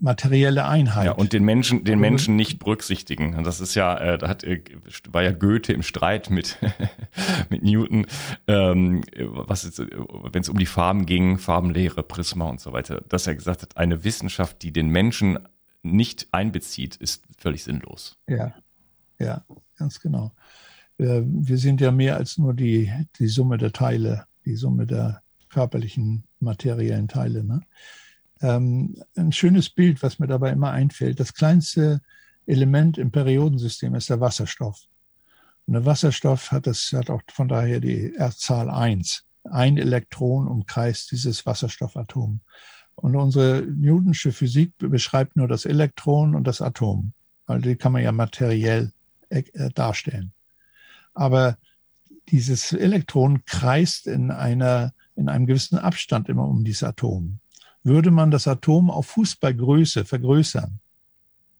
materielle 0.00 0.66
Einheit. 0.66 1.06
Ja, 1.06 1.12
und 1.12 1.32
den 1.32 1.44
Menschen, 1.44 1.84
den 1.84 2.00
Menschen 2.00 2.36
nicht 2.36 2.58
berücksichtigen. 2.58 3.34
Und 3.34 3.46
das 3.46 3.60
ist 3.60 3.74
ja, 3.74 3.96
äh, 3.98 4.18
da 4.18 4.28
hat, 4.28 4.44
äh, 4.44 4.62
war 5.10 5.22
ja 5.22 5.32
Goethe 5.32 5.72
im 5.72 5.82
Streit 5.82 6.30
mit, 6.30 6.58
mit 7.50 7.62
Newton, 7.62 8.06
ähm, 8.46 9.02
was 9.16 9.78
wenn 9.78 10.40
es 10.40 10.48
um 10.48 10.58
die 10.58 10.66
Farben 10.66 11.04
ging, 11.06 11.38
Farbenlehre, 11.38 12.02
Prisma 12.02 12.46
und 12.46 12.60
so 12.60 12.72
weiter, 12.72 13.02
dass 13.08 13.26
er 13.26 13.34
gesagt 13.34 13.62
hat, 13.62 13.76
eine 13.76 14.04
Wissenschaft, 14.04 14.62
die 14.62 14.72
den 14.72 14.88
Menschen 14.88 15.38
nicht 15.82 16.28
einbezieht, 16.32 16.96
ist 16.96 17.24
völlig 17.38 17.64
sinnlos. 17.64 18.18
Ja, 18.28 18.54
ja, 19.18 19.44
ganz 19.76 20.00
genau. 20.00 20.32
Äh, 20.98 21.22
wir 21.24 21.58
sind 21.58 21.80
ja 21.80 21.90
mehr 21.90 22.16
als 22.16 22.38
nur 22.38 22.54
die, 22.54 22.92
die 23.18 23.28
Summe 23.28 23.58
der 23.58 23.72
Teile, 23.72 24.26
die 24.44 24.56
Summe 24.56 24.86
der 24.86 25.22
körperlichen, 25.48 26.24
materiellen 26.38 27.08
Teile. 27.08 27.44
Ne? 27.44 27.60
Ähm, 28.40 28.96
ein 29.16 29.32
schönes 29.32 29.70
Bild, 29.70 30.02
was 30.02 30.18
mir 30.18 30.26
dabei 30.26 30.50
immer 30.50 30.70
einfällt. 30.70 31.20
Das 31.20 31.34
kleinste 31.34 32.00
Element 32.46 32.98
im 32.98 33.10
Periodensystem 33.10 33.94
ist 33.94 34.10
der 34.10 34.20
Wasserstoff. 34.20 34.86
Und 35.66 35.74
der 35.74 35.84
Wasserstoff 35.84 36.50
hat, 36.52 36.66
das, 36.66 36.92
hat 36.92 37.10
auch 37.10 37.22
von 37.30 37.48
daher 37.48 37.80
die 37.80 38.14
Zahl 38.36 38.70
1. 38.70 39.24
Ein 39.44 39.78
Elektron 39.78 40.48
umkreist 40.48 41.10
dieses 41.12 41.46
Wasserstoffatom. 41.46 42.40
Und 43.00 43.16
unsere 43.16 43.62
Newtonsche 43.62 44.30
Physik 44.30 44.74
beschreibt 44.76 45.34
nur 45.34 45.48
das 45.48 45.64
Elektron 45.64 46.34
und 46.34 46.44
das 46.44 46.60
Atom, 46.60 47.12
weil 47.46 47.62
die 47.62 47.76
kann 47.76 47.92
man 47.92 48.02
ja 48.02 48.12
materiell 48.12 48.92
äh, 49.30 49.42
darstellen. 49.74 50.32
Aber 51.14 51.56
dieses 52.28 52.72
Elektron 52.74 53.46
kreist 53.46 54.06
in 54.06 54.30
einer, 54.30 54.92
in 55.16 55.30
einem 55.30 55.46
gewissen 55.46 55.78
Abstand 55.78 56.28
immer 56.28 56.46
um 56.46 56.62
dieses 56.62 56.82
Atom. 56.82 57.38
Würde 57.82 58.10
man 58.10 58.30
das 58.30 58.46
Atom 58.46 58.90
auf 58.90 59.06
Fußballgröße 59.06 60.04
vergrößern, 60.04 60.78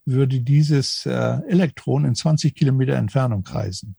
würde 0.04 0.40
dieses 0.40 1.06
äh, 1.06 1.38
Elektron 1.48 2.04
in 2.04 2.14
20 2.14 2.54
Kilometer 2.54 2.96
Entfernung 2.96 3.44
kreisen. 3.44 3.96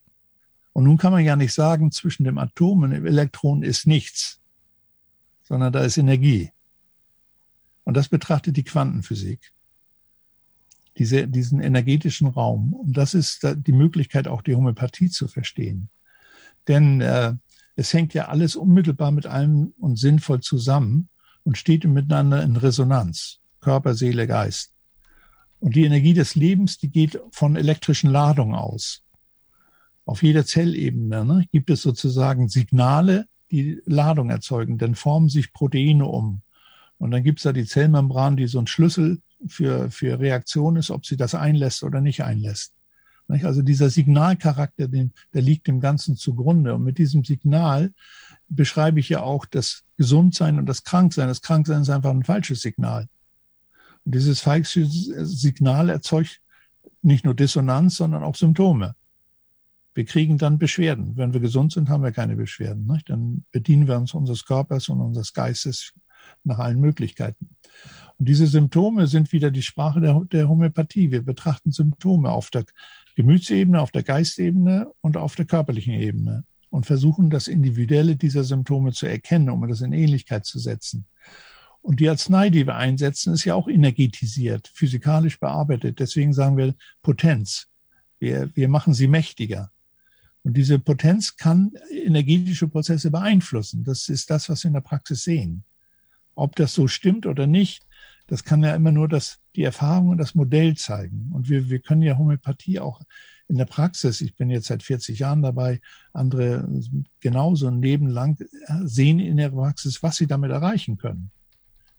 Und 0.74 0.84
nun 0.84 0.98
kann 0.98 1.12
man 1.12 1.26
ja 1.26 1.36
nicht 1.36 1.54
sagen, 1.54 1.92
zwischen 1.92 2.24
dem 2.24 2.38
Atom 2.38 2.84
und 2.84 2.92
dem 2.92 3.08
Elektron 3.08 3.64
ist 3.64 3.88
nichts, 3.88 4.40
sondern 5.44 5.74
da 5.74 5.82
ist 5.82 5.98
Energie. 5.98 6.52
Und 7.84 7.96
das 7.96 8.10
betrachtet 8.10 8.58
die 8.58 8.64
Quantenphysik. 8.64 9.52
Diese, 10.98 11.28
diesen 11.28 11.62
energetischen 11.62 12.28
Raum. 12.28 12.74
Und 12.74 12.98
das 12.98 13.14
ist 13.14 13.48
die 13.56 13.72
Möglichkeit, 13.72 14.28
auch 14.28 14.42
die 14.42 14.56
Homöopathie 14.56 15.10
zu 15.10 15.28
verstehen. 15.28 15.90
Denn 16.68 17.02
äh, 17.02 17.34
es 17.76 17.94
hängt 17.94 18.14
ja 18.14 18.28
alles 18.28 18.56
unmittelbar 18.56 19.12
mit 19.12 19.26
allem 19.26 19.74
und 19.80 19.98
sinnvoll 19.98 20.42
zusammen 20.42 21.10
und 21.44 21.58
steht 21.58 21.86
miteinander 21.86 22.44
in 22.44 22.58
Resonanz. 22.58 23.40
Körper, 23.62 23.94
Seele, 23.94 24.28
Geist. 24.28 24.74
Und 25.60 25.76
die 25.76 25.86
Energie 25.86 26.14
des 26.14 26.36
Lebens, 26.36 26.78
die 26.78 26.90
geht 26.90 27.20
von 27.32 27.56
elektrischen 27.56 28.10
Ladungen 28.10 28.56
aus. 28.56 29.04
Auf 30.06 30.24
jeder 30.24 30.46
Zellebene 30.46 31.24
ne, 31.24 31.46
gibt 31.52 31.70
es 31.70 31.84
sozusagen 31.84 32.50
Signale, 32.50 33.28
die 33.52 33.82
Ladung 33.86 34.30
erzeugen. 34.32 34.78
Dann 34.80 34.96
formen 34.96 35.30
sich 35.30 35.54
Proteine 35.54 36.06
um. 36.06 36.42
Und 37.02 37.10
dann 37.10 37.24
gibt 37.24 37.40
es 37.40 37.44
da 37.44 37.52
die 37.52 37.66
Zellmembran, 37.66 38.38
die 38.38 38.46
so 38.46 38.60
ein 38.60 38.68
Schlüssel 38.68 39.24
für, 39.48 39.90
für 39.90 40.20
Reaktion 40.20 40.76
ist, 40.76 40.92
ob 40.92 41.08
sie 41.08 41.18
das 41.18 41.34
einlässt 41.34 41.82
oder 41.82 42.00
nicht 42.00 42.24
einlässt. 42.24 42.74
Also 43.28 43.64
dieser 43.64 43.90
Signalcharakter, 43.90 44.88
der 44.88 45.10
liegt 45.34 45.66
dem 45.66 45.80
Ganzen 45.80 46.16
zugrunde. 46.16 46.76
Und 46.76 46.84
mit 46.84 47.00
diesem 47.00 47.24
Signal 47.24 47.92
beschreibe 48.50 49.00
ich 49.00 49.10
ja 49.10 49.22
auch 49.24 49.46
das 49.48 49.84
Gesundsein 49.98 50.60
und 50.60 50.68
das 50.68 50.84
Kranksein. 50.84 51.28
Das 51.28 51.42
Kranksein 51.42 51.82
ist 51.82 51.90
einfach 51.90 52.12
ein 52.12 52.24
falsches 52.24 52.62
Signal. 52.62 53.08
Und 54.06 54.14
dieses 54.14 54.42
falsche 54.42 54.86
Signal 54.86 55.90
erzeugt 55.90 56.40
nicht 57.02 57.26
nur 57.26 57.34
Dissonanz, 57.34 57.96
sondern 57.96 58.22
auch 58.22 58.36
Symptome. 58.36 58.94
Wir 59.96 60.06
kriegen 60.06 60.38
dann 60.38 60.60
Beschwerden. 60.60 61.18
Wenn 61.18 61.34
wir 61.34 61.40
gesund 61.40 61.72
sind, 61.72 61.90
haben 61.90 62.04
wir 62.04 62.12
keine 62.12 62.36
Beschwerden. 62.36 62.86
Nicht? 62.86 63.10
Dann 63.10 63.44
bedienen 63.52 63.88
wir 63.88 63.98
uns 63.98 64.14
unseres 64.14 64.46
Körpers 64.46 64.88
und 64.90 65.02
unseres 65.02 65.34
Geistes 65.34 65.94
nach 66.44 66.60
allen 66.60 66.80
Möglichkeiten. 66.80 67.50
Und 68.18 68.28
diese 68.28 68.48
Symptome 68.48 69.08
sind 69.08 69.32
wieder 69.32 69.52
die 69.52 69.62
Sprache 69.62 70.00
der, 70.00 70.22
der 70.32 70.48
Homöopathie. 70.48 71.12
Wir 71.12 71.24
betrachten 71.24 71.72
Symptome 71.72 72.30
auf 72.30 72.50
der 72.50 72.66
Gemütsebene, 73.16 73.82
auf 73.82 73.92
der 73.92 74.04
Geistebene 74.04 74.92
und 75.02 75.18
auf 75.18 75.36
der 75.36 75.46
körperlichen 75.46 75.94
Ebene 75.94 76.44
und 76.70 76.86
versuchen, 76.86 77.30
das 77.30 77.48
Individuelle 77.48 78.16
dieser 78.16 78.44
Symptome 78.44 78.94
zu 78.94 79.06
erkennen, 79.06 79.50
um 79.50 79.68
das 79.68 79.82
in 79.82 79.94
Ähnlichkeit 79.94 80.46
zu 80.46 80.58
setzen. 80.58 81.06
Und 81.82 82.00
die 82.00 82.10
Arznei, 82.10 82.50
die 82.50 82.66
wir 82.66 82.76
einsetzen, 82.76 83.34
ist 83.34 83.46
ja 83.46 83.56
auch 83.56 83.68
energetisiert, 83.68 84.72
physikalisch 84.74 85.40
bearbeitet. 85.40 86.00
Deswegen 86.00 86.32
sagen 86.32 86.58
wir 86.58 86.76
Potenz. 87.02 87.68
Wir, 88.20 88.56
wir 88.56 88.70
machen 88.70 88.94
sie 88.94 89.08
mächtiger. 89.08 89.72
Und 90.44 90.56
diese 90.56 90.80
Potenz 90.80 91.36
kann 91.36 91.72
energetische 91.90 92.68
Prozesse 92.68 93.12
beeinflussen. 93.12 93.84
Das 93.84 94.10
ist 94.10 94.30
das, 94.30 94.48
was 94.48 94.64
wir 94.64 94.70
in 94.70 94.74
der 94.74 94.82
Praxis 94.82 95.24
sehen. 95.24 95.64
Ob 96.42 96.56
das 96.56 96.74
so 96.74 96.88
stimmt 96.88 97.28
oder 97.28 97.46
nicht, 97.46 97.86
das 98.26 98.44
kann 98.44 98.64
ja 98.64 98.74
immer 98.74 98.92
nur 98.92 99.08
das, 99.08 99.40
die 99.56 99.64
Erfahrung 99.64 100.10
und 100.10 100.18
das 100.18 100.34
Modell 100.34 100.76
zeigen. 100.76 101.30
Und 101.34 101.50
wir, 101.50 101.70
wir 101.70 101.80
können 101.80 102.02
ja 102.02 102.18
Homöopathie 102.18 102.80
auch 102.80 103.00
in 103.48 103.58
der 103.58 103.66
Praxis, 103.66 104.22
ich 104.22 104.36
bin 104.36 104.50
jetzt 104.50 104.68
seit 104.68 104.82
40 104.82 105.20
Jahren 105.20 105.44
dabei, 105.44 105.82
andere 106.14 106.68
genauso 107.20 107.68
ein 107.68 107.82
Leben 107.82 108.08
lang 108.08 108.38
sehen 108.84 109.20
in 109.20 109.38
der 109.38 109.50
Praxis, 109.50 110.02
was 110.02 110.16
sie 110.16 110.26
damit 110.26 110.50
erreichen 110.50 110.98
können 110.98 111.30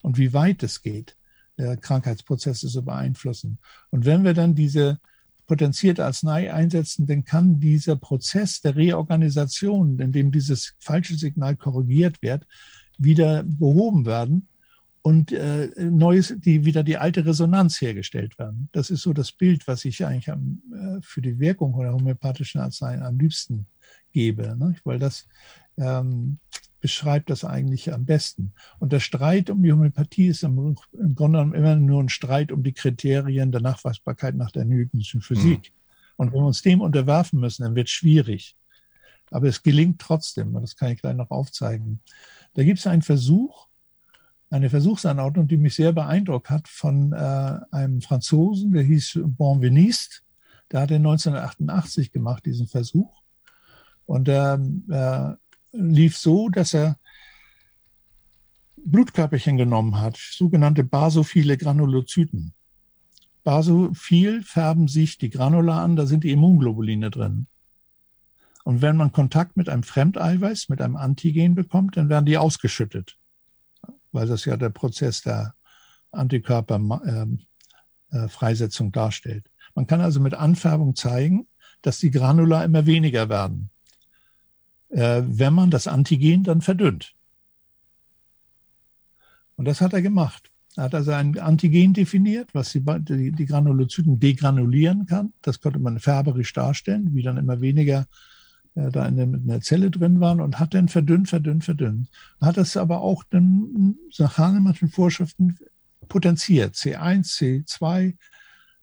und 0.03 0.19
wie 0.19 0.33
weit 0.33 0.63
es 0.63 0.83
geht, 0.83 1.17
Krankheitsprozesse 1.57 2.67
zu 2.67 2.85
beeinflussen. 2.85 3.59
Und 3.91 4.07
wenn 4.07 4.25
wir 4.25 4.35
dann 4.35 4.55
diese 4.55 4.99
potenzierte 5.47 6.05
Arznei 6.05 6.53
einsetzen, 6.53 7.07
dann 7.07 7.25
kann 7.25 7.61
dieser 7.61 7.95
Prozess 7.95 8.61
der 8.61 8.75
Reorganisation, 8.75 10.01
in 10.01 10.11
dem 10.11 10.33
dieses 10.33 10.75
falsche 10.81 11.17
Signal 11.17 11.55
korrigiert 11.57 12.23
wird, 12.23 12.47
wieder 12.99 13.43
behoben 13.45 14.07
werden 14.07 14.49
und 15.03 15.33
äh, 15.33 15.69
neues, 15.79 16.35
die 16.39 16.65
wieder 16.65 16.85
die 16.85 16.97
alte 16.97 17.27
Resonanz 17.27 17.81
hergestellt 17.81 18.39
werden. 18.39 18.69
Das 18.73 18.91
ist 18.91 19.03
so 19.03 19.13
das 19.13 19.33
Bild, 19.33 19.67
was 19.67 19.85
ich 19.85 20.05
eigentlich 20.07 20.31
am, 20.31 20.63
äh, 20.73 21.01
für 21.03 21.21
die 21.21 21.39
Wirkung 21.39 21.79
der 21.79 21.93
homöopathischen 21.93 22.61
Arzneien 22.61 23.03
am 23.03 23.19
liebsten 23.19 23.67
gebe, 24.13 24.57
ne? 24.57 24.77
weil 24.85 24.99
das 24.99 25.27
ähm, 25.77 26.39
beschreibt 26.81 27.31
das 27.31 27.45
eigentlich 27.45 27.93
am 27.93 28.05
besten. 28.05 28.53
Und 28.79 28.93
der 28.93 29.01
Streit 29.01 29.51
um 29.51 29.63
die 29.63 29.73
Homöopathie 29.73 30.29
ist 30.29 30.43
im, 30.43 30.77
im 30.93 31.15
Grunde 31.15 31.39
genommen 31.39 31.55
immer 31.55 31.77
nur 31.77 32.03
ein 32.03 32.09
Streit 32.09 32.53
um 32.53 32.63
die 32.63 32.73
Kriterien 32.73 33.53
der 33.53 33.61
Nachweisbarkeit 33.61 34.37
nach 34.37 34.51
der 34.51 34.65
newtonschen 34.65 35.21
Physik. 35.21 35.73
Mhm. 35.73 35.83
Und 36.17 36.33
wenn 36.33 36.41
wir 36.41 36.47
uns 36.47 36.63
dem 36.63 36.81
unterwerfen 36.81 37.41
müssen, 37.41 37.63
dann 37.63 37.75
wird 37.75 37.89
es 37.89 37.93
schwierig. 37.93 38.57
Aber 39.31 39.49
es 39.49 39.63
gelingt 39.63 40.01
trotzdem. 40.01 40.53
Das 40.55 40.77
kann 40.77 40.93
ich 40.93 41.01
gleich 41.01 41.17
noch 41.17 41.31
aufzeigen. 41.31 42.01
Da 42.55 42.65
gibt 42.65 42.79
es 42.79 42.87
einen 42.87 43.03
Versuch, 43.03 43.69
eine 44.51 44.69
Versuchsanordnung, 44.69 45.49
die 45.49 45.57
mich 45.57 45.75
sehr 45.75 45.93
beeindruckt 45.93 46.51
hat, 46.51 46.69
von 46.69 47.13
äh, 47.13 47.59
einem 47.71 48.03
Franzosen, 48.03 48.73
der 48.73 48.83
hieß 48.83 49.21
Bonveniste. 49.25 50.17
Der 50.71 50.83
hat 50.83 50.91
den 50.91 51.07
1988 51.07 52.13
gemacht, 52.13 52.45
diesen 52.45 52.67
Versuch. 52.67 53.23
Und 54.05 54.29
der 54.29 54.61
äh, 54.91 55.77
lief 55.77 56.19
so, 56.19 56.49
dass 56.49 56.75
er 56.75 56.99
Blutkörperchen 58.85 59.57
genommen 59.57 60.01
hat, 60.01 60.17
sogenannte 60.17 60.85
basophile 60.85 61.57
Granulozyten. 61.57 62.53
Basophil 63.45 64.43
färben 64.43 64.89
sich 64.89 65.19
die 65.19 65.31
Granula 65.31 65.83
an, 65.83 65.97
da 65.97 66.07
sind 66.07 66.25
die 66.25 66.31
Immunglobuline 66.31 67.11
drin. 67.11 67.47
Und 68.65 68.83
wenn 68.83 68.97
man 68.97 69.13
Kontakt 69.13 69.57
mit 69.57 69.69
einem 69.69 69.83
Fremdeiweiß, 69.83 70.69
mit 70.69 70.81
einem 70.81 70.97
Antigen 70.97 71.55
bekommt, 71.55 71.97
dann 71.97 72.09
werden 72.09 72.27
die 72.27 72.39
ausgeschüttet, 72.39 73.19
weil 74.13 74.29
das 74.29 74.45
ja 74.45 74.57
der 74.57 74.71
Prozess 74.71 75.23
der 75.23 75.55
Antikörperfreisetzung 76.13 78.89
äh, 78.89 78.93
darstellt. 78.93 79.51
Man 79.75 79.87
kann 79.87 80.01
also 80.01 80.21
mit 80.21 80.35
Anfärbung 80.35 80.95
zeigen, 80.95 81.49
dass 81.81 81.99
die 81.99 82.13
Granula 82.13 82.65
immer 82.65 82.87
weniger 82.87 83.29
werden, 83.29 83.71
äh, 84.91 85.23
wenn 85.25 85.55
man 85.55 85.71
das 85.71 85.89
Antigen 85.89 86.45
dann 86.45 86.61
verdünnt. 86.61 87.15
Und 89.57 89.65
das 89.65 89.81
hat 89.81 89.93
er 89.93 90.03
gemacht. 90.03 90.51
Er 90.77 90.85
hat 90.85 90.95
also 90.95 91.11
ein 91.13 91.39
Antigen 91.39 91.93
definiert, 91.93 92.55
was 92.55 92.73
die, 92.73 92.81
die, 92.81 93.33
die 93.33 93.47
Granulozyten 93.47 94.21
degranulieren 94.21 95.07
kann. 95.07 95.33
Das 95.43 95.61
konnte 95.61 95.79
man 95.79 95.99
färberisch 95.99 96.53
darstellen, 96.53 97.15
wie 97.15 97.23
dann 97.23 97.37
immer 97.37 97.61
weniger 97.61 98.03
äh, 98.03 98.07
da 98.75 99.07
in 99.07 99.17
der, 99.17 99.25
in 99.25 99.47
der, 99.47 99.61
Zelle 99.61 99.91
drin 99.91 100.21
waren 100.21 100.41
und 100.41 100.59
hat 100.59 100.75
dann 100.75 100.89
verdünnt, 100.89 101.29
verdünnt, 101.29 101.65
verdünnt. 101.65 102.09
Hat 102.41 102.57
das 102.57 102.77
aber 102.77 103.01
auch 103.01 103.23
dann 103.25 103.97
nach 104.19 104.39
Hahnemannschen 104.39 104.89
Vorschriften 104.89 105.59
potenziert. 106.09 106.75
C1, 106.75 107.67
C2 107.67 108.17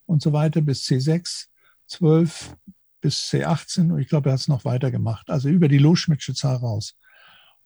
und 0.05 0.21
so 0.21 0.33
weiter 0.33 0.61
bis 0.61 0.83
C6, 0.83 1.47
12 1.87 2.55
bis 3.01 3.29
C18 3.31 3.91
und 3.91 3.99
ich 3.99 4.09
glaube, 4.09 4.29
er 4.29 4.33
hat 4.33 4.41
es 4.41 4.47
noch 4.47 4.65
weiter 4.65 4.91
gemacht. 4.91 5.29
Also 5.29 5.49
über 5.49 5.67
die 5.67 5.77
Loschmidtsche 5.77 6.33
Zahl 6.33 6.57
raus. 6.57 6.95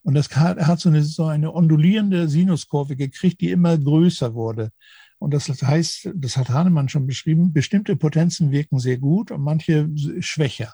Und 0.03 0.15
das 0.15 0.29
hat, 0.35 0.59
hat 0.59 0.79
so 0.79 0.89
eine, 0.89 1.01
so 1.03 1.25
eine 1.25 1.53
ondulierende 1.53 2.27
Sinuskurve 2.27 2.95
gekriegt, 2.95 3.41
die 3.41 3.51
immer 3.51 3.77
größer 3.77 4.33
wurde. 4.33 4.71
Und 5.17 5.33
das 5.33 5.47
heißt, 5.47 6.09
das 6.15 6.35
hat 6.35 6.49
Hahnemann 6.49 6.89
schon 6.89 7.07
beschrieben, 7.07 7.53
bestimmte 7.53 7.95
Potenzen 7.95 8.51
wirken 8.51 8.79
sehr 8.79 8.97
gut 8.97 9.31
und 9.31 9.41
manche 9.41 9.89
schwächer. 10.19 10.73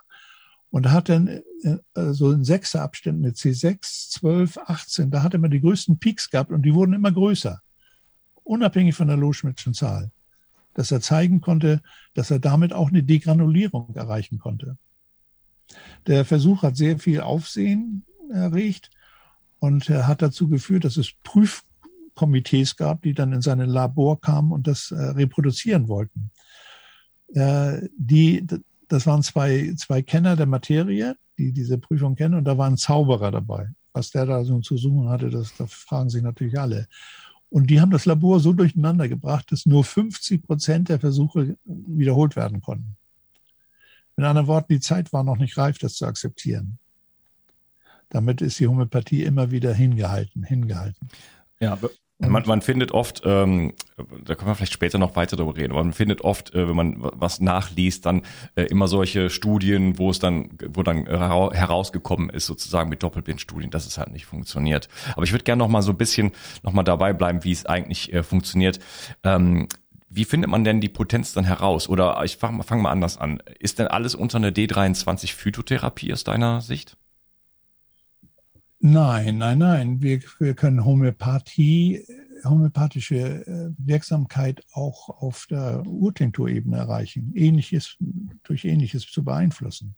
Und 0.71 0.91
hat 0.91 1.09
dann 1.09 1.27
äh, 1.27 1.41
so 2.11 2.31
in 2.31 2.43
sechser 2.43 2.83
Abständen 2.83 3.21
mit 3.21 3.37
C6, 3.37 4.11
12, 4.11 4.57
18, 4.57 5.09
da 5.11 5.23
hat 5.23 5.33
er 5.33 5.39
immer 5.39 5.49
die 5.49 5.61
größten 5.61 5.99
Peaks 5.99 6.29
gehabt 6.29 6.51
und 6.51 6.61
die 6.61 6.73
wurden 6.73 6.93
immer 6.93 7.11
größer, 7.11 7.61
unabhängig 8.43 8.95
von 8.95 9.07
der 9.07 9.17
Loschmidtschen 9.17 9.73
Zahl. 9.73 10.11
Dass 10.75 10.91
er 10.91 11.01
zeigen 11.01 11.41
konnte, 11.41 11.81
dass 12.13 12.29
er 12.29 12.39
damit 12.39 12.73
auch 12.73 12.89
eine 12.89 13.03
Degranulierung 13.03 13.95
erreichen 13.95 14.37
konnte. 14.37 14.77
Der 16.07 16.25
Versuch 16.25 16.63
hat 16.63 16.77
sehr 16.77 16.99
viel 16.99 17.21
Aufsehen 17.21 18.05
erregt 18.31 18.91
und 19.59 19.89
er 19.89 20.07
hat 20.07 20.21
dazu 20.21 20.47
geführt, 20.47 20.85
dass 20.85 20.97
es 20.97 21.13
Prüfkomitees 21.23 22.75
gab, 22.75 23.01
die 23.01 23.13
dann 23.13 23.33
in 23.33 23.41
sein 23.41 23.59
Labor 23.59 24.21
kamen 24.21 24.51
und 24.51 24.67
das 24.67 24.91
äh, 24.91 24.95
reproduzieren 24.95 25.87
wollten. 25.87 26.31
Äh, 27.33 27.87
die, 27.97 28.45
das 28.89 29.07
waren 29.07 29.23
zwei, 29.23 29.73
zwei 29.77 30.01
Kenner 30.01 30.35
der 30.35 30.45
Materie, 30.45 31.15
die 31.37 31.53
diese 31.53 31.77
Prüfung 31.77 32.15
kennen, 32.15 32.35
und 32.35 32.43
da 32.43 32.57
war 32.57 32.67
ein 32.67 32.77
Zauberer 32.77 33.31
dabei. 33.31 33.69
Was 33.93 34.11
der 34.11 34.25
da 34.25 34.43
so 34.43 34.59
zu 34.59 34.77
suchen 34.77 35.09
hatte, 35.09 35.29
das, 35.29 35.55
das 35.57 35.73
fragen 35.73 36.09
sich 36.09 36.21
natürlich 36.21 36.59
alle. 36.59 36.87
Und 37.49 37.69
die 37.69 37.81
haben 37.81 37.91
das 37.91 38.05
Labor 38.05 38.39
so 38.39 38.53
durcheinander 38.53 39.07
gebracht, 39.07 39.51
dass 39.51 39.65
nur 39.65 39.83
50 39.83 40.43
Prozent 40.43 40.89
der 40.89 40.99
Versuche 40.99 41.57
wiederholt 41.65 42.35
werden 42.35 42.61
konnten. 42.61 42.97
Mit 44.15 44.25
anderen 44.25 44.47
Worten, 44.47 44.73
die 44.73 44.79
Zeit 44.79 45.13
war 45.13 45.23
noch 45.23 45.37
nicht 45.37 45.57
reif, 45.57 45.77
das 45.77 45.95
zu 45.95 46.05
akzeptieren. 46.05 46.77
Damit 48.09 48.41
ist 48.41 48.59
die 48.59 48.67
Homöopathie 48.67 49.23
immer 49.23 49.51
wieder 49.51 49.73
hingehalten, 49.73 50.43
hingehalten. 50.43 51.07
Ja, 51.59 51.77
man, 52.19 52.43
man 52.45 52.61
findet 52.61 52.91
oft, 52.91 53.21
ähm, 53.25 53.73
da 53.97 54.35
können 54.35 54.51
wir 54.51 54.55
vielleicht 54.55 54.73
später 54.73 54.97
noch 54.97 55.15
weiter 55.15 55.37
darüber 55.37 55.55
reden, 55.55 55.71
aber 55.71 55.83
man 55.83 55.93
findet 55.93 56.21
oft, 56.21 56.53
äh, 56.53 56.67
wenn 56.67 56.75
man 56.75 56.95
was 56.99 57.39
nachliest, 57.39 58.05
dann 58.05 58.23
äh, 58.55 58.63
immer 58.63 58.87
solche 58.87 59.29
Studien, 59.29 59.97
wo 59.97 60.09
es 60.09 60.19
dann, 60.19 60.49
wo 60.67 60.83
dann 60.83 61.05
herausgekommen 61.05 62.29
ist, 62.29 62.45
sozusagen 62.45 62.89
mit 62.89 63.03
Doppelblindstudien, 63.03 63.71
dass 63.71 63.87
es 63.87 63.97
halt 63.97 64.11
nicht 64.11 64.25
funktioniert. 64.25 64.89
Aber 65.15 65.23
ich 65.23 65.31
würde 65.31 65.45
gerne 65.45 65.59
noch 65.59 65.69
mal 65.69 65.81
so 65.81 65.91
ein 65.91 65.97
bisschen 65.97 66.31
noch 66.63 66.73
mal 66.73 66.83
dabei 66.83 67.13
bleiben, 67.13 67.43
wie 67.43 67.51
es 67.51 67.65
eigentlich 67.65 68.13
äh, 68.13 68.23
funktioniert. 68.23 68.79
Ähm, 69.23 69.67
wie 70.09 70.25
findet 70.25 70.49
man 70.49 70.63
denn 70.63 70.81
die 70.81 70.89
Potenz 70.89 71.33
dann 71.33 71.45
heraus? 71.45 71.87
Oder 71.87 72.21
ich 72.23 72.37
fange 72.37 72.63
fang 72.63 72.81
mal 72.81 72.91
anders 72.91 73.17
an. 73.17 73.41
Ist 73.59 73.79
denn 73.79 73.87
alles 73.87 74.15
unter 74.15 74.37
eine 74.37 74.51
D23 74.51 75.33
Phytotherapie 75.33 76.11
aus 76.11 76.23
deiner 76.23 76.61
Sicht? 76.61 76.97
Nein, 78.79 79.37
nein, 79.37 79.57
nein. 79.57 80.01
Wir, 80.01 80.21
wir 80.39 80.53
können 80.53 80.85
Homöopathie, 80.85 82.05
homöopathische 82.45 83.45
äh, 83.45 83.71
Wirksamkeit 83.77 84.63
auch 84.71 85.09
auf 85.09 85.47
der 85.49 85.85
Urtinkturebene 85.85 86.77
erreichen, 86.77 87.33
ähnliches, 87.35 87.97
durch 88.43 88.63
Ähnliches 88.63 89.05
zu 89.05 89.23
beeinflussen. 89.23 89.95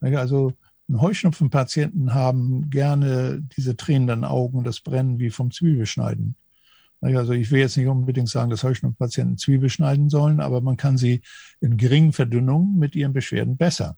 Also 0.00 0.52
Heuschnupfenpatienten 0.92 2.12
haben 2.12 2.70
gerne 2.70 3.40
diese 3.56 3.76
tränenden 3.76 4.24
Augen, 4.24 4.64
das 4.64 4.80
Brennen 4.80 5.20
wie 5.20 5.30
vom 5.30 5.52
Zwiebelschneiden. 5.52 6.34
Also 7.00 7.32
ich 7.32 7.50
will 7.50 7.60
jetzt 7.60 7.76
nicht 7.76 7.86
unbedingt 7.86 8.28
sagen, 8.28 8.50
dass 8.50 8.64
Heuschnupfenpatienten 8.64 9.38
Zwiebel 9.38 9.68
schneiden 9.68 10.08
sollen, 10.08 10.40
aber 10.40 10.60
man 10.60 10.76
kann 10.76 10.98
sie 10.98 11.22
in 11.60 11.76
geringen 11.76 12.12
Verdünnungen 12.12 12.78
mit 12.78 12.94
ihren 12.96 13.12
Beschwerden 13.12 13.56
besser. 13.56 13.96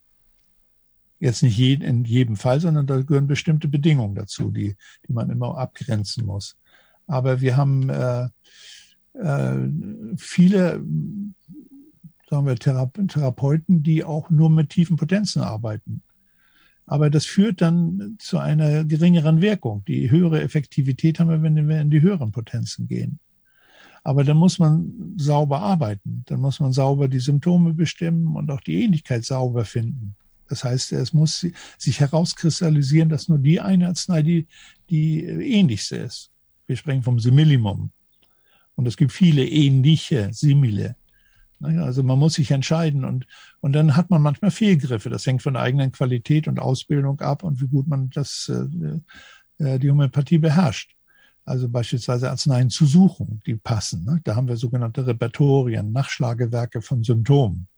Jetzt 1.25 1.43
nicht 1.43 1.59
in 1.59 2.05
jedem 2.05 2.37
Fall, 2.37 2.61
sondern 2.61 2.87
da 2.87 3.01
gehören 3.01 3.27
bestimmte 3.27 3.67
Bedingungen 3.67 4.15
dazu, 4.15 4.51
die, 4.51 4.77
die 5.09 5.13
man 5.15 5.31
immer 5.31 5.57
abgrenzen 5.57 6.27
muss. 6.27 6.59
Aber 7.07 7.41
wir 7.41 7.57
haben 7.57 7.89
äh, 7.89 8.29
äh, 9.15 9.69
viele 10.19 10.85
sagen 12.29 12.47
wir, 12.47 12.57
Therapeuten, 12.57 13.83
die 13.83 14.05
auch 14.05 14.29
nur 14.29 14.51
mit 14.51 14.69
tiefen 14.69 14.99
Potenzen 14.99 15.41
arbeiten. 15.41 16.03
Aber 16.85 17.09
das 17.09 17.25
führt 17.25 17.63
dann 17.63 18.17
zu 18.19 18.37
einer 18.37 18.85
geringeren 18.85 19.41
Wirkung. 19.41 19.83
Die 19.89 20.11
höhere 20.11 20.43
Effektivität 20.43 21.21
haben 21.21 21.31
wir, 21.31 21.43
wenn 21.43 21.69
wir 21.69 21.81
in 21.81 21.89
die 21.89 22.03
höheren 22.03 22.33
Potenzen 22.33 22.87
gehen. 22.87 23.19
Aber 24.03 24.25
dann 24.25 24.37
muss 24.37 24.59
man 24.59 25.15
sauber 25.17 25.61
arbeiten. 25.61 26.23
Dann 26.27 26.41
muss 26.43 26.61
man 26.61 26.75
sauber 26.75 27.09
die 27.09 27.21
Symptome 27.21 27.73
bestimmen 27.73 28.37
und 28.37 28.51
auch 28.51 28.61
die 28.61 28.83
Ähnlichkeit 28.83 29.25
sauber 29.25 29.65
finden. 29.65 30.17
Das 30.49 30.65
heißt, 30.65 30.93
es 30.93 31.13
muss 31.13 31.47
sich 31.79 32.01
herauskristallisieren, 32.01 33.09
dass 33.09 33.29
nur 33.29 33.39
die 33.39 33.61
eine 33.61 33.89
Arznei 33.89 34.23
die, 34.23 34.47
die 34.91 35.25
ähnlichste 35.25 35.97
ist. 35.97 36.31
Wir 36.67 36.77
sprechen 36.77 37.03
vom 37.03 37.19
Similimum. 37.19 37.91
Und 38.77 38.87
es 38.87 38.97
gibt 38.97 39.13
viele 39.13 39.47
ähnliche 39.47 40.31
Simile. 40.33 40.97
Also 41.61 42.03
man 42.03 42.19
muss 42.19 42.35
sich 42.35 42.51
entscheiden 42.51 43.05
und, 43.05 43.27
und 43.61 43.73
dann 43.73 43.97
hat 43.97 44.11
man 44.11 44.21
manchmal 44.21 44.51
Fehlgriffe. 44.51 45.09
Das 45.09 45.27
hängt 45.27 45.43
von 45.43 45.55
der 45.55 45.63
eigenen 45.63 45.93
Qualität 45.93 46.49
und 46.49 46.59
Ausbildung 46.59 47.21
ab 47.21 47.43
und 47.43 47.61
wie 47.61 47.69
gut 47.69 47.87
man 47.87 48.11
das, 48.11 48.51
äh, 48.51 49.65
äh 49.65 49.79
die 49.79 49.91
Homöopathie 49.91 50.39
beherrscht. 50.39 50.95
Also 51.47 51.69
beispielsweise 51.69 52.31
Arzneien 52.31 52.71
zu 52.71 52.87
suchen, 52.87 53.41
die 53.47 53.57
passen. 53.57 54.21
Da 54.25 54.35
haben 54.35 54.49
wir 54.49 54.57
sogenannte 54.57 55.07
Repertorien, 55.07 55.93
Nachschlagewerke 55.93 56.83
von 56.83 57.03
Symptomen 57.03 57.69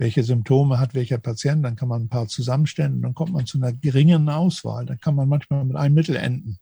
welche 0.00 0.24
Symptome 0.24 0.78
hat 0.78 0.94
welcher 0.94 1.18
Patient, 1.18 1.62
dann 1.62 1.76
kann 1.76 1.88
man 1.88 2.04
ein 2.04 2.08
paar 2.08 2.26
zusammenstellen, 2.26 3.02
dann 3.02 3.14
kommt 3.14 3.32
man 3.32 3.44
zu 3.44 3.58
einer 3.58 3.74
geringen 3.74 4.30
Auswahl. 4.30 4.86
Dann 4.86 4.98
kann 4.98 5.14
man 5.14 5.28
manchmal 5.28 5.62
mit 5.66 5.76
einem 5.76 5.94
Mittel 5.94 6.16
enden. 6.16 6.58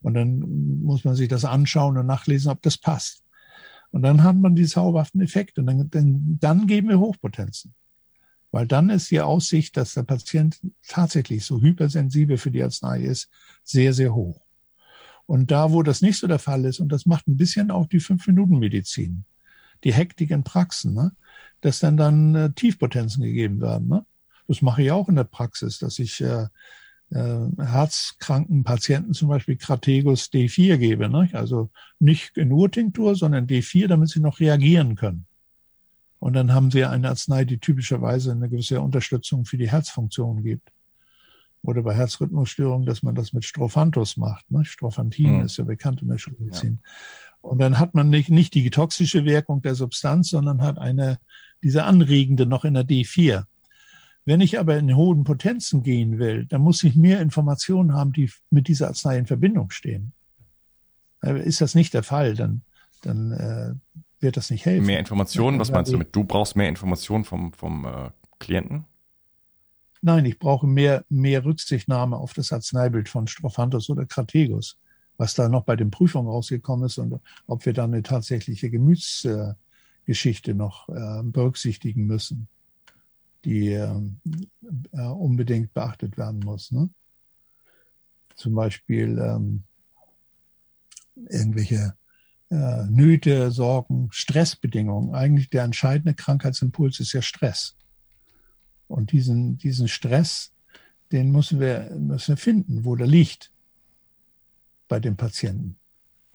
Und 0.00 0.14
dann 0.14 0.80
muss 0.82 1.04
man 1.04 1.14
sich 1.14 1.28
das 1.28 1.44
anschauen 1.44 1.98
und 1.98 2.06
nachlesen, 2.06 2.50
ob 2.50 2.62
das 2.62 2.78
passt. 2.78 3.24
Und 3.90 4.00
dann 4.00 4.22
hat 4.22 4.36
man 4.36 4.54
die 4.54 4.64
zauberhaften 4.64 5.20
Effekte. 5.20 5.60
Und 5.60 5.66
dann, 5.66 5.90
dann, 5.90 6.38
dann 6.40 6.66
geben 6.66 6.88
wir 6.88 6.98
Hochpotenzen. 6.98 7.74
Weil 8.52 8.66
dann 8.66 8.88
ist 8.88 9.10
die 9.10 9.20
Aussicht, 9.20 9.76
dass 9.76 9.92
der 9.92 10.04
Patient 10.04 10.58
tatsächlich 10.88 11.44
so 11.44 11.60
hypersensibel 11.60 12.38
für 12.38 12.50
die 12.50 12.62
Arznei 12.62 13.02
ist, 13.02 13.28
sehr, 13.64 13.92
sehr 13.92 14.14
hoch. 14.14 14.40
Und 15.26 15.50
da, 15.50 15.72
wo 15.72 15.82
das 15.82 16.00
nicht 16.00 16.18
so 16.18 16.26
der 16.26 16.38
Fall 16.38 16.64
ist, 16.64 16.80
und 16.80 16.88
das 16.88 17.04
macht 17.04 17.28
ein 17.28 17.36
bisschen 17.36 17.70
auch 17.70 17.86
die 17.86 18.00
Fünf-Minuten-Medizin, 18.00 19.26
die 19.84 19.92
Hektik 19.92 20.30
in 20.30 20.42
Praxen, 20.42 20.94
ne? 20.94 21.12
Dass 21.62 21.78
dann 21.78 21.96
dann 21.96 22.34
äh, 22.34 22.52
Tiefpotenzen 22.52 23.22
gegeben 23.22 23.60
werden. 23.60 23.88
Ne? 23.88 24.04
Das 24.46 24.60
mache 24.60 24.82
ich 24.82 24.90
auch 24.90 25.08
in 25.08 25.16
der 25.16 25.24
Praxis, 25.24 25.78
dass 25.78 25.98
ich 25.98 26.20
äh, 26.20 26.46
äh, 27.10 27.46
herzkranken 27.58 28.64
Patienten 28.64 29.14
zum 29.14 29.28
Beispiel 29.28 29.56
Krategus 29.56 30.30
D4 30.32 30.76
gebe. 30.76 31.08
Ne? 31.08 31.30
Also 31.32 31.70
nicht 31.98 32.36
nur 32.36 32.70
Tinktur, 32.70 33.16
sondern 33.16 33.46
D4, 33.46 33.86
damit 33.86 34.10
sie 34.10 34.20
noch 34.20 34.40
reagieren 34.40 34.96
können. 34.96 35.26
Und 36.18 36.34
dann 36.34 36.52
haben 36.52 36.70
sie 36.70 36.84
eine 36.84 37.08
Arznei, 37.08 37.44
die 37.44 37.58
typischerweise 37.58 38.32
eine 38.32 38.48
gewisse 38.48 38.80
Unterstützung 38.80 39.44
für 39.44 39.58
die 39.58 39.70
Herzfunktion 39.70 40.42
gibt. 40.42 40.70
Oder 41.62 41.82
bei 41.82 41.94
Herzrhythmusstörungen, 41.94 42.86
dass 42.86 43.02
man 43.02 43.14
das 43.14 43.32
mit 43.32 43.44
Strophanthus 43.44 44.16
macht. 44.16 44.50
Ne? 44.50 44.64
Strophantin 44.64 45.38
mhm. 45.38 45.44
ist 45.44 45.56
ja 45.58 45.64
bekannt 45.64 46.02
in 46.02 46.08
der 46.08 46.18
Schulmedizin. 46.18 46.80
Ja. 46.82 46.90
Und 47.42 47.58
dann 47.58 47.78
hat 47.78 47.94
man 47.94 48.08
nicht, 48.08 48.30
nicht 48.30 48.54
die 48.54 48.70
toxische 48.70 49.24
Wirkung 49.24 49.62
der 49.62 49.74
Substanz, 49.74 50.30
sondern 50.30 50.62
hat 50.62 50.78
eine, 50.78 51.18
diese 51.62 51.84
anregende 51.84 52.46
noch 52.46 52.64
in 52.64 52.74
der 52.74 52.84
D4. 52.84 53.44
Wenn 54.24 54.40
ich 54.40 54.58
aber 54.58 54.76
in 54.76 54.94
hohen 54.94 55.24
Potenzen 55.24 55.82
gehen 55.82 56.18
will, 56.18 56.46
dann 56.46 56.60
muss 56.60 56.82
ich 56.84 56.94
mehr 56.94 57.20
Informationen 57.20 57.92
haben, 57.92 58.12
die 58.12 58.30
mit 58.50 58.68
dieser 58.68 58.88
Arznei 58.88 59.18
in 59.18 59.26
Verbindung 59.26 59.70
stehen. 59.70 60.12
Äh, 61.22 61.42
ist 61.42 61.60
das 61.60 61.74
nicht 61.74 61.92
der 61.94 62.02
Fall, 62.02 62.34
dann, 62.34 62.62
dann 63.02 63.32
äh, 63.32 64.02
wird 64.20 64.36
das 64.36 64.50
nicht 64.50 64.64
helfen. 64.64 64.86
Mehr 64.86 65.00
Informationen, 65.00 65.58
was 65.58 65.72
meinst 65.72 65.90
du 65.90 65.94
damit? 65.96 66.14
Du 66.14 66.24
brauchst 66.24 66.54
mehr 66.54 66.68
Informationen 66.68 67.24
vom, 67.24 67.52
vom 67.52 67.84
äh, 67.84 68.10
Klienten? 68.38 68.84
Nein, 70.02 70.24
ich 70.24 70.38
brauche 70.38 70.66
mehr, 70.66 71.04
mehr 71.08 71.44
Rücksichtnahme 71.44 72.16
auf 72.16 72.32
das 72.34 72.52
Arzneibild 72.52 73.08
von 73.08 73.28
Strophanthus 73.28 73.88
oder 73.88 74.04
Krategus, 74.04 74.78
was 75.16 75.34
da 75.34 75.48
noch 75.48 75.62
bei 75.64 75.76
den 75.76 75.90
Prüfungen 75.90 76.28
rausgekommen 76.28 76.86
ist 76.86 76.98
und 76.98 77.20
ob 77.46 77.66
wir 77.66 77.72
da 77.72 77.84
eine 77.84 78.02
tatsächliche 78.02 78.70
Gemütsgeschichte 80.04 80.54
noch 80.54 80.88
äh, 80.88 81.22
berücksichtigen 81.22 82.06
müssen 82.06 82.48
die 83.44 83.72
äh, 83.72 84.00
unbedingt 84.92 85.74
beachtet 85.74 86.16
werden 86.16 86.40
muss. 86.40 86.70
Ne? 86.70 86.90
Zum 88.36 88.54
Beispiel 88.54 89.18
ähm, 89.18 89.64
irgendwelche 91.28 91.94
äh, 92.50 92.84
Nöte, 92.84 93.50
Sorgen, 93.50 94.08
Stressbedingungen. 94.12 95.14
Eigentlich 95.14 95.50
der 95.50 95.64
entscheidende 95.64 96.14
Krankheitsimpuls 96.14 97.00
ist 97.00 97.12
ja 97.12 97.22
Stress. 97.22 97.76
Und 98.88 99.12
diesen, 99.12 99.58
diesen 99.58 99.88
Stress, 99.88 100.52
den 101.10 101.32
müssen 101.32 101.60
wir, 101.60 101.90
müssen 101.98 102.36
wir 102.36 102.36
finden, 102.36 102.84
wo 102.84 102.94
der 102.96 103.06
liegt 103.06 103.50
bei 104.88 105.00
dem 105.00 105.16
Patienten. 105.16 105.76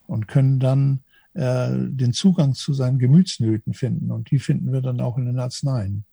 Und 0.07 0.27
können 0.27 0.59
dann 0.59 1.03
äh, 1.37 1.69
den 1.71 2.13
Zugang 2.13 2.55
zu 2.55 2.73
seinen 2.73 2.97
Gemütsnöten 2.97 3.75
finden. 3.75 4.09
Und 4.09 4.31
die 4.31 4.39
finden 4.39 4.73
wir 4.73 4.81
dann 4.81 4.99
auch 4.99 5.19
in 5.19 5.27
den 5.27 5.37
Arzneien 5.37 6.03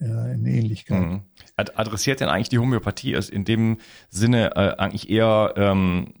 äh, 0.00 0.34
in 0.34 0.46
Ähnlichkeit. 0.46 1.02
Mhm. 1.02 1.20
Adressiert 1.56 2.20
denn 2.20 2.30
eigentlich 2.30 2.48
die 2.48 2.58
Homöopathie 2.58 3.12
in 3.12 3.44
dem 3.44 3.76
Sinne 4.08 4.56
äh, 4.56 4.76
eigentlich 4.78 5.10
eher 5.10 5.52
ähm, 5.56 6.14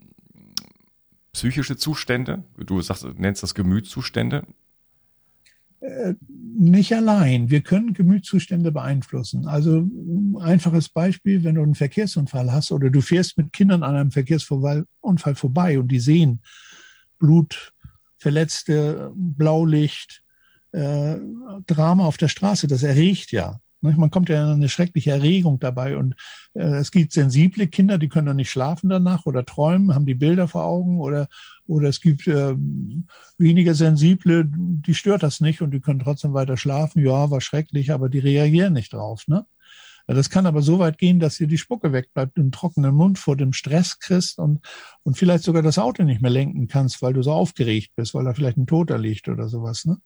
psychische 1.32 1.78
Zustände? 1.78 2.44
Du 2.58 2.82
sagst, 2.82 3.06
nennst 3.16 3.42
das 3.42 3.54
Gemütszustände? 3.54 4.44
Äh, 5.80 6.12
nicht 6.28 6.94
allein. 6.94 7.48
Wir 7.48 7.62
können 7.62 7.94
Gemütszustände 7.94 8.70
beeinflussen. 8.70 9.46
Also 9.46 9.88
einfaches 10.40 10.90
Beispiel, 10.90 11.42
wenn 11.42 11.54
du 11.54 11.62
einen 11.62 11.74
Verkehrsunfall 11.74 12.52
hast 12.52 12.70
oder 12.70 12.90
du 12.90 13.00
fährst 13.00 13.38
mit 13.38 13.54
Kindern 13.54 13.82
an 13.82 13.96
einem 13.96 14.10
Verkehrsunfall 14.10 15.34
vorbei 15.34 15.78
und 15.78 15.88
die 15.88 16.00
sehen 16.00 16.42
Blut, 17.18 17.73
Verletzte, 18.24 19.12
Blaulicht, 19.14 20.22
äh, 20.72 21.16
Drama 21.66 22.06
auf 22.06 22.16
der 22.16 22.28
Straße, 22.28 22.66
das 22.66 22.82
erregt 22.82 23.32
ja. 23.32 23.60
Man 23.82 24.10
kommt 24.10 24.30
ja 24.30 24.42
in 24.42 24.54
eine 24.54 24.70
schreckliche 24.70 25.10
Erregung 25.10 25.58
dabei 25.60 25.98
und 25.98 26.14
äh, 26.54 26.78
es 26.78 26.90
gibt 26.90 27.12
sensible 27.12 27.66
Kinder, 27.66 27.98
die 27.98 28.08
können 28.08 28.28
dann 28.28 28.36
nicht 28.36 28.50
schlafen 28.50 28.88
danach 28.88 29.26
oder 29.26 29.44
träumen, 29.44 29.94
haben 29.94 30.06
die 30.06 30.14
Bilder 30.14 30.48
vor 30.48 30.64
Augen 30.64 31.00
oder, 31.00 31.28
oder 31.66 31.90
es 31.90 32.00
gibt 32.00 32.26
äh, 32.26 32.54
weniger 33.36 33.74
sensible, 33.74 34.46
die 34.48 34.94
stört 34.94 35.22
das 35.22 35.42
nicht 35.42 35.60
und 35.60 35.72
die 35.72 35.80
können 35.80 36.00
trotzdem 36.00 36.32
weiter 36.32 36.56
schlafen. 36.56 37.04
Ja, 37.04 37.30
war 37.30 37.42
schrecklich, 37.42 37.92
aber 37.92 38.08
die 38.08 38.20
reagieren 38.20 38.72
nicht 38.72 38.94
drauf. 38.94 39.28
Ne? 39.28 39.44
Das 40.06 40.28
kann 40.28 40.46
aber 40.46 40.60
so 40.60 40.78
weit 40.78 40.98
gehen, 40.98 41.18
dass 41.18 41.36
dir 41.36 41.46
die 41.46 41.58
Spucke 41.58 41.92
wegbleibt, 41.92 42.36
einen 42.36 42.52
trockenen 42.52 42.94
Mund 42.94 43.18
vor 43.18 43.36
dem 43.36 43.54
Stress 43.54 43.98
kriegst 43.98 44.38
und, 44.38 44.60
und 45.02 45.16
vielleicht 45.16 45.44
sogar 45.44 45.62
das 45.62 45.78
Auto 45.78 46.02
nicht 46.02 46.20
mehr 46.20 46.30
lenken 46.30 46.68
kannst, 46.68 47.00
weil 47.00 47.14
du 47.14 47.22
so 47.22 47.32
aufgeregt 47.32 47.92
bist, 47.96 48.12
weil 48.12 48.24
da 48.24 48.34
vielleicht 48.34 48.58
ein 48.58 48.66
Toter 48.66 48.98
liegt 48.98 49.28
oder 49.28 49.48
sowas. 49.48 49.86
Ne? 49.86 49.96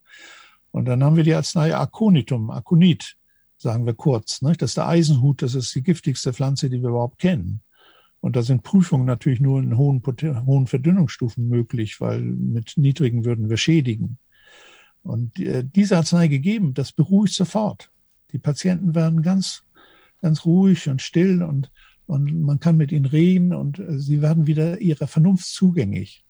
Und 0.71 0.85
dann 0.85 1.03
haben 1.03 1.17
wir 1.17 1.25
die 1.25 1.35
Arznei 1.35 1.75
Aconitum, 1.75 2.51
Aconit, 2.51 3.17
sagen 3.57 3.87
wir 3.87 3.95
kurz. 3.95 4.41
Ne? 4.41 4.53
Das 4.57 4.71
ist 4.71 4.77
der 4.77 4.87
Eisenhut, 4.87 5.43
das 5.43 5.55
ist 5.55 5.75
die 5.75 5.83
giftigste 5.83 6.33
Pflanze, 6.33 6.71
die 6.71 6.81
wir 6.81 6.91
überhaupt 6.91 7.19
kennen. 7.19 7.63
Und 8.21 8.37
da 8.37 8.43
sind 8.43 8.63
Prüfungen 8.63 9.07
natürlich 9.07 9.41
nur 9.41 9.61
in 9.61 9.77
hohen, 9.77 10.03
hohen 10.47 10.67
Verdünnungsstufen 10.67 11.49
möglich, 11.49 12.01
weil 12.01 12.21
mit 12.21 12.75
niedrigen 12.77 13.25
würden 13.25 13.49
wir 13.49 13.57
schädigen. 13.57 14.19
Und 15.03 15.39
äh, 15.39 15.65
diese 15.65 15.97
Arznei 15.97 16.29
gegeben, 16.29 16.75
das 16.75 16.93
beruhigt 16.93 17.35
sofort. 17.35 17.91
Die 18.33 18.39
Patienten 18.39 18.95
werden 18.95 19.23
ganz, 19.23 19.63
ganz 20.21 20.45
ruhig 20.45 20.89
und 20.89 21.03
still 21.03 21.43
und, 21.43 21.71
und 22.07 22.41
man 22.43 22.61
kann 22.61 22.77
mit 22.77 22.93
ihnen 22.93 23.07
reden 23.07 23.55
und 23.55 23.79
äh, 23.79 23.99
sie 23.99 24.23
werden 24.23 24.47
wieder 24.47 24.81
ihrer 24.81 25.07
Vernunft 25.07 25.47
zugänglich. 25.47 26.25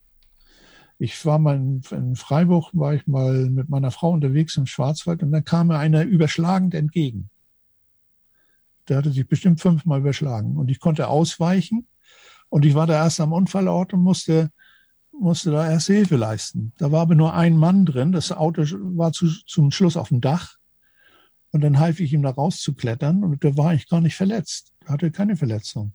Ich 0.99 1.25
war 1.25 1.39
mal 1.39 1.57
in, 1.57 1.83
in, 1.91 2.17
Freiburg, 2.17 2.71
war 2.73 2.95
ich 2.95 3.07
mal 3.07 3.49
mit 3.51 3.69
meiner 3.69 3.91
Frau 3.91 4.11
unterwegs 4.11 4.57
im 4.57 4.67
Schwarzwald 4.67 5.23
und 5.23 5.31
dann 5.31 5.45
kam 5.45 5.69
mir 5.69 5.79
einer 5.79 6.03
überschlagend 6.05 6.75
entgegen. 6.75 7.31
Der 8.89 8.97
hatte 8.97 9.13
sich 9.13 9.27
bestimmt 9.29 9.61
fünfmal 9.61 10.01
überschlagen 10.01 10.57
und 10.57 10.71
ich 10.71 10.81
konnte 10.81 11.09
ausweichen 11.09 11.87
und 12.49 12.65
ich 12.65 12.75
war 12.75 12.87
da 12.87 12.95
erst 12.95 13.21
am 13.21 13.33
Unfallort 13.33 13.93
und 13.95 14.03
musste, 14.03 14.51
musste 15.13 15.51
da 15.53 15.71
erst 15.71 15.87
Hilfe 15.87 16.17
leisten. 16.17 16.73
Da 16.79 16.91
war 16.91 17.03
aber 17.03 17.15
nur 17.15 17.35
ein 17.35 17.57
Mann 17.57 17.85
drin. 17.85 18.13
Das 18.13 18.33
Auto 18.33 18.63
war 18.97 19.13
zu, 19.13 19.29
zum 19.47 19.71
Schluss 19.71 19.97
auf 19.97 20.09
dem 20.09 20.21
Dach 20.21 20.58
und 21.53 21.63
dann 21.63 21.79
half 21.79 22.01
ich 22.01 22.13
ihm 22.13 22.23
da 22.23 22.31
rauszuklettern 22.31 23.25
und 23.25 23.43
der 23.43 23.57
war 23.57 23.71
eigentlich 23.71 23.89
gar 23.89 24.01
nicht 24.01 24.17
verletzt. 24.17 24.73
Er 24.85 24.93
hatte 24.93 25.11
keine 25.11 25.37
Verletzung 25.37 25.93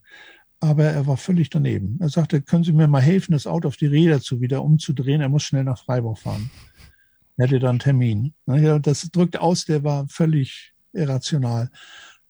aber 0.64 0.86
er 0.86 1.06
war 1.08 1.18
völlig 1.18 1.50
daneben. 1.50 1.98
Er 2.00 2.08
sagte, 2.08 2.42
können 2.42 2.64
Sie 2.64 2.72
mir 2.72 2.88
mal 2.88 3.02
helfen, 3.02 3.34
das 3.34 3.48
Auto 3.48 3.68
auf 3.68 3.76
die 3.76 3.86
Räder 3.86 4.22
zu 4.22 4.40
wieder 4.40 4.64
umzudrehen? 4.64 5.20
Er 5.20 5.28
muss 5.28 5.44
schnell 5.44 5.66
nach 5.66 5.78
Freiburg 5.78 6.18
fahren. 6.18 6.50
Er 7.36 7.48
hatte 7.48 7.60
da 7.60 7.70
einen 7.70 7.80
Termin. 7.80 8.34
Das 8.46 9.10
drückt 9.12 9.38
aus, 9.38 9.66
der 9.66 9.84
war 9.84 10.08
völlig 10.08 10.74
irrational. 10.94 11.70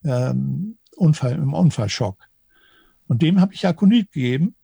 Ähm, 0.03 0.79
Unfall, 0.95 1.33
im 1.33 1.53
Unfallschock. 1.53 2.17
Und 3.05 3.21
dem 3.21 3.39
habe 3.39 3.53
ich 3.53 3.67
Akonit 3.67 4.11
gegeben, 4.11 4.55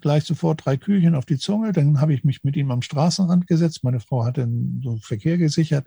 gleich 0.00 0.24
sofort 0.24 0.64
drei 0.64 0.78
Kühlchen 0.78 1.14
auf 1.14 1.26
die 1.26 1.36
Zunge. 1.36 1.72
Dann 1.72 2.00
habe 2.00 2.14
ich 2.14 2.24
mich 2.24 2.44
mit 2.44 2.56
ihm 2.56 2.70
am 2.70 2.80
Straßenrand 2.80 3.46
gesetzt. 3.46 3.84
Meine 3.84 4.00
Frau 4.00 4.24
hatte 4.24 4.48
so 4.82 4.90
einen 4.90 5.00
Verkehr 5.02 5.36
gesichert. 5.36 5.86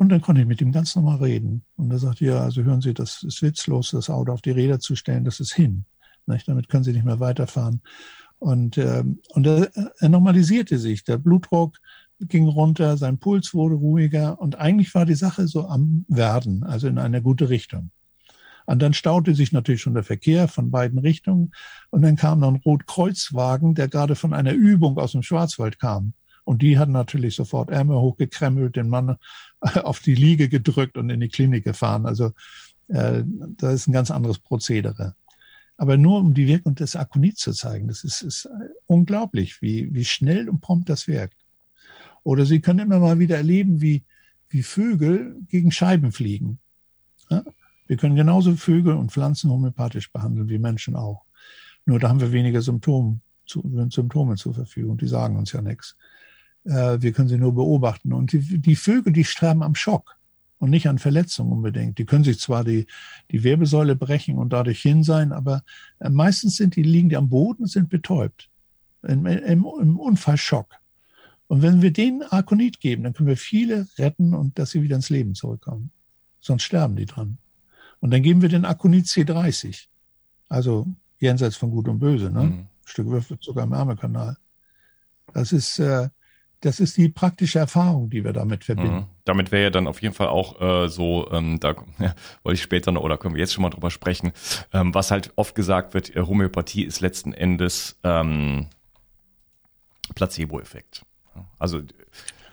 Und 0.00 0.08
dann 0.08 0.22
konnte 0.22 0.40
ich 0.40 0.46
mit 0.46 0.62
ihm 0.62 0.72
ganz 0.72 0.96
normal 0.96 1.18
reden. 1.18 1.62
Und 1.76 1.90
er 1.90 1.98
sagte, 1.98 2.24
ja, 2.24 2.40
also 2.40 2.62
hören 2.62 2.80
Sie, 2.80 2.94
das 2.94 3.22
ist 3.22 3.42
witzlos, 3.42 3.90
das 3.90 4.08
Auto 4.08 4.32
auf 4.32 4.40
die 4.40 4.50
Räder 4.50 4.80
zu 4.80 4.96
stellen, 4.96 5.24
das 5.26 5.40
ist 5.40 5.52
hin. 5.52 5.84
Nicht? 6.24 6.48
Damit 6.48 6.70
können 6.70 6.84
sie 6.84 6.94
nicht 6.94 7.04
mehr 7.04 7.20
weiterfahren. 7.20 7.82
Und, 8.38 8.78
äh, 8.78 9.04
und 9.34 9.46
er, 9.46 9.70
er 9.98 10.08
normalisierte 10.08 10.78
sich. 10.78 11.04
Der 11.04 11.18
Blutdruck 11.18 11.76
ging 12.18 12.48
runter, 12.48 12.96
sein 12.96 13.18
Puls 13.18 13.52
wurde 13.52 13.74
ruhiger 13.74 14.40
und 14.40 14.56
eigentlich 14.56 14.94
war 14.94 15.04
die 15.04 15.14
Sache 15.14 15.46
so 15.46 15.68
am 15.68 16.06
Werden, 16.08 16.64
also 16.64 16.88
in 16.88 16.96
eine 16.96 17.20
gute 17.20 17.50
Richtung. 17.50 17.90
Und 18.64 18.80
dann 18.80 18.94
staute 18.94 19.34
sich 19.34 19.52
natürlich 19.52 19.82
schon 19.82 19.92
der 19.92 20.04
Verkehr 20.04 20.48
von 20.48 20.70
beiden 20.70 20.98
Richtungen 20.98 21.52
und 21.90 22.00
dann 22.00 22.16
kam 22.16 22.40
noch 22.40 22.48
ein 22.48 22.62
Rotkreuzwagen, 22.64 23.74
der 23.74 23.88
gerade 23.88 24.14
von 24.14 24.32
einer 24.32 24.52
Übung 24.54 24.96
aus 24.96 25.12
dem 25.12 25.22
Schwarzwald 25.22 25.78
kam. 25.78 26.14
Und 26.44 26.62
die 26.62 26.78
hatten 26.78 26.92
natürlich 26.92 27.36
sofort 27.36 27.70
Ärmel 27.70 27.98
hochgekrempelt, 27.98 28.76
den 28.76 28.88
Mann 28.88 29.16
auf 29.60 30.00
die 30.00 30.14
Liege 30.14 30.48
gedrückt 30.48 30.96
und 30.96 31.10
in 31.10 31.20
die 31.20 31.28
Klinik 31.28 31.64
gefahren. 31.64 32.06
Also 32.06 32.32
äh, 32.88 33.22
da 33.24 33.70
ist 33.70 33.86
ein 33.86 33.92
ganz 33.92 34.10
anderes 34.10 34.38
Prozedere 34.38 35.14
aber 35.80 35.96
nur 35.96 36.18
um 36.18 36.34
die 36.34 36.46
Wirkung 36.46 36.74
des 36.74 36.94
Akonit 36.94 37.38
zu 37.38 37.52
zeigen. 37.52 37.88
Das 37.88 38.04
ist, 38.04 38.20
ist 38.20 38.46
unglaublich, 38.84 39.62
wie, 39.62 39.88
wie 39.94 40.04
schnell 40.04 40.50
und 40.50 40.60
prompt 40.60 40.90
das 40.90 41.08
wirkt. 41.08 41.38
Oder 42.22 42.44
Sie 42.44 42.60
können 42.60 42.80
immer 42.80 42.98
mal 42.98 43.18
wieder 43.18 43.38
erleben, 43.38 43.80
wie, 43.80 44.04
wie 44.50 44.62
Vögel 44.62 45.40
gegen 45.48 45.72
Scheiben 45.72 46.12
fliegen. 46.12 46.58
Ja? 47.30 47.42
Wir 47.86 47.96
können 47.96 48.14
genauso 48.14 48.56
Vögel 48.56 48.92
und 48.92 49.10
Pflanzen 49.10 49.50
homöopathisch 49.50 50.12
behandeln 50.12 50.50
wie 50.50 50.58
Menschen 50.58 50.96
auch. 50.96 51.24
Nur 51.86 51.98
da 51.98 52.10
haben 52.10 52.20
wir 52.20 52.30
weniger 52.30 52.60
Symptome, 52.60 53.20
Symptome 53.46 54.36
zur 54.36 54.52
Verfügung. 54.52 54.98
Die 54.98 55.08
sagen 55.08 55.38
uns 55.38 55.52
ja 55.52 55.62
nichts. 55.62 55.96
Äh, 56.64 57.00
wir 57.00 57.12
können 57.12 57.28
sie 57.28 57.38
nur 57.38 57.54
beobachten. 57.54 58.12
Und 58.12 58.32
die, 58.32 58.58
die 58.58 58.76
Vögel, 58.76 59.12
die 59.12 59.24
sterben 59.24 59.62
am 59.62 59.74
Schock 59.74 60.16
und 60.58 60.70
nicht 60.70 60.88
an 60.88 60.98
Verletzungen 60.98 61.52
unbedingt. 61.52 61.98
Die 61.98 62.04
können 62.04 62.24
sich 62.24 62.38
zwar 62.38 62.64
die, 62.64 62.86
die 63.30 63.42
Wirbelsäule 63.42 63.96
brechen 63.96 64.38
und 64.38 64.52
dadurch 64.52 64.80
hin 64.80 65.02
sein, 65.02 65.32
aber 65.32 65.62
äh, 65.98 66.10
meistens 66.10 66.56
sind 66.56 66.76
die, 66.76 66.82
liegen 66.82 67.08
die 67.08 67.16
am 67.16 67.28
Boden, 67.28 67.66
sind 67.66 67.88
betäubt. 67.88 68.48
Im, 69.02 69.24
im, 69.24 69.66
im 69.80 69.98
Unfallschock. 69.98 70.74
Und 71.46 71.62
wenn 71.62 71.80
wir 71.80 71.90
denen 71.90 72.22
Arkonit 72.22 72.80
geben, 72.80 73.02
dann 73.02 73.14
können 73.14 73.28
wir 73.28 73.38
viele 73.38 73.88
retten 73.98 74.34
und 74.34 74.58
dass 74.58 74.70
sie 74.70 74.82
wieder 74.82 74.96
ins 74.96 75.08
Leben 75.08 75.34
zurückkommen. 75.34 75.90
Sonst 76.38 76.64
sterben 76.64 76.96
die 76.96 77.06
dran. 77.06 77.38
Und 78.00 78.12
dann 78.12 78.22
geben 78.22 78.42
wir 78.42 78.50
den 78.50 78.64
Arkonit 78.66 79.06
C30. 79.06 79.86
Also 80.48 80.86
jenseits 81.18 81.56
von 81.56 81.70
Gut 81.70 81.88
und 81.88 81.98
Böse, 81.98 82.30
ne? 82.30 82.42
Mhm. 82.42 82.66
Stück 82.84 83.06
sogar 83.40 83.64
im 83.64 83.72
Ärmelkanal. 83.72 84.36
Das 85.32 85.52
ist, 85.52 85.78
äh, 85.78 86.08
das 86.60 86.78
ist 86.78 86.96
die 86.96 87.08
praktische 87.08 87.58
Erfahrung, 87.58 88.10
die 88.10 88.24
wir 88.24 88.32
damit 88.32 88.64
verbinden. 88.64 88.96
Mhm. 88.96 89.06
Damit 89.24 89.50
wäre 89.50 89.64
ja 89.64 89.70
dann 89.70 89.86
auf 89.86 90.02
jeden 90.02 90.14
Fall 90.14 90.28
auch 90.28 90.60
äh, 90.60 90.88
so, 90.88 91.30
ähm, 91.32 91.58
da 91.60 91.70
ja, 91.98 92.14
wollte 92.42 92.54
ich 92.54 92.62
später 92.62 92.92
noch, 92.92 93.02
oder 93.02 93.18
können 93.18 93.34
wir 93.34 93.40
jetzt 93.40 93.54
schon 93.54 93.62
mal 93.62 93.70
drüber 93.70 93.90
sprechen, 93.90 94.32
ähm, 94.72 94.94
was 94.94 95.10
halt 95.10 95.32
oft 95.36 95.54
gesagt 95.54 95.94
wird, 95.94 96.14
äh, 96.14 96.20
Homöopathie 96.20 96.84
ist 96.84 97.00
letzten 97.00 97.32
Endes 97.32 97.98
ähm, 98.04 98.66
Placebo-Effekt. 100.14 101.04
Also 101.58 101.82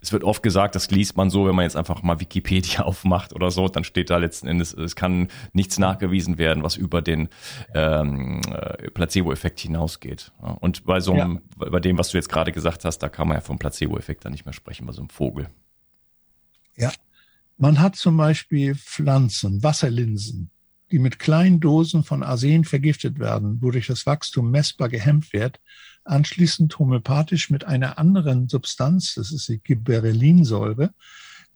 es 0.08 0.13
wird 0.13 0.24
oft 0.24 0.41
gesagt, 0.41 0.74
das 0.76 0.89
liest 0.89 1.17
man 1.17 1.30
so, 1.30 1.48
wenn 1.48 1.56
man 1.56 1.63
jetzt 1.63 1.76
einfach 1.76 2.02
mal 2.02 2.22
Wikipedia 2.22 2.82
aufmacht 2.84 3.34
oder 3.34 3.52
so, 3.52 3.67
dann 3.67 3.84
steht 3.84 4.10
da 4.10 4.17
letzten 4.17 4.48
Endes, 4.48 4.74
es 4.74 4.96
kann 4.96 5.28
nichts 5.52 5.80
nachgewiesen 5.80 6.38
werden, 6.38 6.63
was 6.63 6.78
über 6.78 7.02
den 7.02 7.28
ähm, 7.74 8.41
äh, 8.50 8.89
Placebo-Effekt 8.89 9.60
hinausgeht. 9.60 10.32
Und 10.62 10.86
bei 10.86 11.02
so 11.02 11.12
einem, 11.12 11.41
ja. 11.60 11.70
bei 11.70 11.82
dem, 11.82 11.98
was 11.98 12.10
du 12.12 12.17
jetzt 12.17 12.30
gerade 12.30 12.54
gesagt 12.54 12.86
hast, 12.86 13.00
da 13.00 13.10
kann 13.10 13.28
man 13.28 13.36
ja 13.36 13.41
vom 13.41 13.60
Placebo-Effekt 13.60 14.24
dann 14.24 14.32
nicht 14.32 14.46
mehr 14.46 14.54
sprechen, 14.54 14.88
bei 14.88 14.93
so 14.93 15.02
einem 15.02 15.10
Vogel. 15.10 15.50
Ja. 16.78 16.93
Man 17.58 17.82
hat 17.82 17.98
zum 17.98 18.15
Beispiel 18.15 18.76
Pflanzen, 18.76 19.62
Wasserlinsen, 19.62 20.52
die 20.91 21.00
mit 21.00 21.20
kleinen 21.20 21.60
Dosen 21.60 22.04
von 22.06 22.24
Arsen 22.24 22.63
vergiftet 22.63 23.20
werden, 23.20 23.62
wodurch 23.62 23.88
das 23.88 24.06
Wachstum 24.06 24.52
messbar 24.52 24.88
gehemmt 24.88 25.34
wird, 25.34 25.60
anschließend 26.08 26.78
homöopathisch 26.80 27.50
mit 27.50 27.65
einer 27.65 27.98
anderen 27.98 28.48
Substanz, 28.50 29.15
das 29.15 29.32
ist 29.32 29.48
die 29.50 29.60
Gibberellinsäure, 29.60 30.93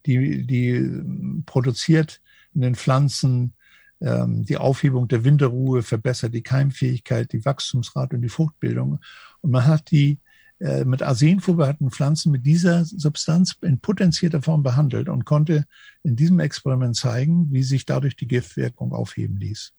die, 0.06 0.46
die 0.46 1.42
produziert 1.46 2.20
in 2.54 2.62
den 2.62 2.74
Pflanzen 2.74 3.54
ähm, 4.00 4.44
die 4.44 4.56
Aufhebung 4.56 5.08
der 5.08 5.24
Winterruhe, 5.24 5.82
verbessert 5.82 6.34
die 6.34 6.42
Keimfähigkeit, 6.42 7.32
die 7.32 7.44
Wachstumsrate 7.44 8.16
und 8.16 8.22
die 8.22 8.28
Fruchtbildung. 8.28 8.98
Und 9.40 9.50
man 9.50 9.66
hat 9.66 9.90
die 9.90 10.18
äh, 10.58 10.84
mit 10.84 11.02
Arsen 11.02 11.40
vorbehaltenen 11.40 11.90
Pflanzen 11.90 12.32
mit 12.32 12.44
dieser 12.44 12.84
Substanz 12.84 13.56
in 13.62 13.78
potenzierter 13.78 14.42
Form 14.42 14.62
behandelt 14.62 15.08
und 15.08 15.24
konnte 15.24 15.66
in 16.02 16.16
diesem 16.16 16.40
Experiment 16.40 16.96
zeigen, 16.96 17.52
wie 17.52 17.62
sich 17.62 17.86
dadurch 17.86 18.16
die 18.16 18.26
Giftwirkung 18.26 18.92
aufheben 18.92 19.36
ließ. 19.36 19.72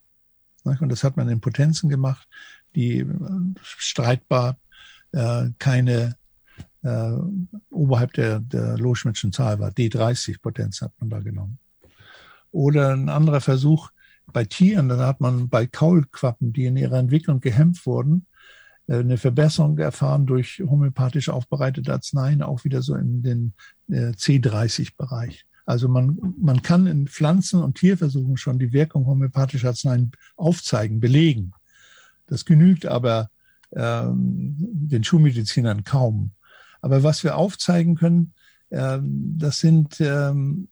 Und 0.64 0.90
das 0.90 1.04
hat 1.04 1.18
man 1.18 1.28
in 1.28 1.42
Potenzen 1.42 1.90
gemacht, 1.90 2.28
die 2.76 3.00
äh, 3.00 3.08
streitbar 3.62 4.58
äh, 5.13 5.49
keine 5.58 6.15
äh, 6.84 7.13
oberhalb 7.69 8.13
der, 8.13 8.39
der 8.39 8.78
Loschmidtschen 8.78 9.32
Zahl 9.32 9.60
war. 9.60 9.71
D30 9.71 10.41
Potenz 10.41 10.82
hat 10.82 10.91
man 10.99 11.10
da 11.10 11.19
genommen. 11.19 11.60
Oder 12.52 12.93
ein 12.93 13.10
anderer 13.10 13.41
Versuch 13.41 13.89
bei 14.32 14.45
Tieren, 14.45 14.89
da 14.89 14.97
hat 15.08 15.21
man 15.21 15.49
bei 15.49 15.65
Kaulquappen, 15.65 16.54
die 16.54 16.65
in 16.65 16.78
ihrer 16.78 16.97
Entwicklung 16.97 17.39
gehemmt 17.39 17.86
wurden, 17.86 18.28
äh, 18.88 18.97
eine 18.97 19.17
Verbesserung 19.17 19.78
erfahren 19.78 20.26
durch 20.26 20.62
homöopathisch 20.65 21.30
aufbereitete 21.30 21.91
Arzneien, 21.91 22.41
auch 22.41 22.63
wieder 22.63 22.82
so 22.82 22.95
in 22.95 23.23
den 23.23 23.54
äh, 23.89 24.12
C30-Bereich. 24.12 25.45
Also 25.65 25.88
man, 25.88 26.36
man 26.39 26.62
kann 26.62 26.88
in 26.88 27.08
Pflanzen- 27.08 27.63
und 27.63 27.78
Tierversuchen 27.78 28.36
schon 28.38 28.60
die 28.60 28.73
Wirkung 28.73 29.06
homöopathischer 29.06 29.69
Arzneien 29.69 30.12
aufzeigen, 30.36 30.99
belegen. 30.99 31.54
Das 32.28 32.43
genügt 32.43 32.86
aber 32.86 33.30
ähm, 33.76 34.56
den 34.58 35.04
Schulmedizinern 35.04 35.84
kaum. 35.84 36.32
Aber 36.82 37.04
was 37.04 37.24
wir 37.24 37.38
aufzeigen 37.38 37.96
können, 37.96 38.34
ähm, 38.72 39.36
das 39.38 39.60
sind 39.60 40.02
ähm, 40.02 40.68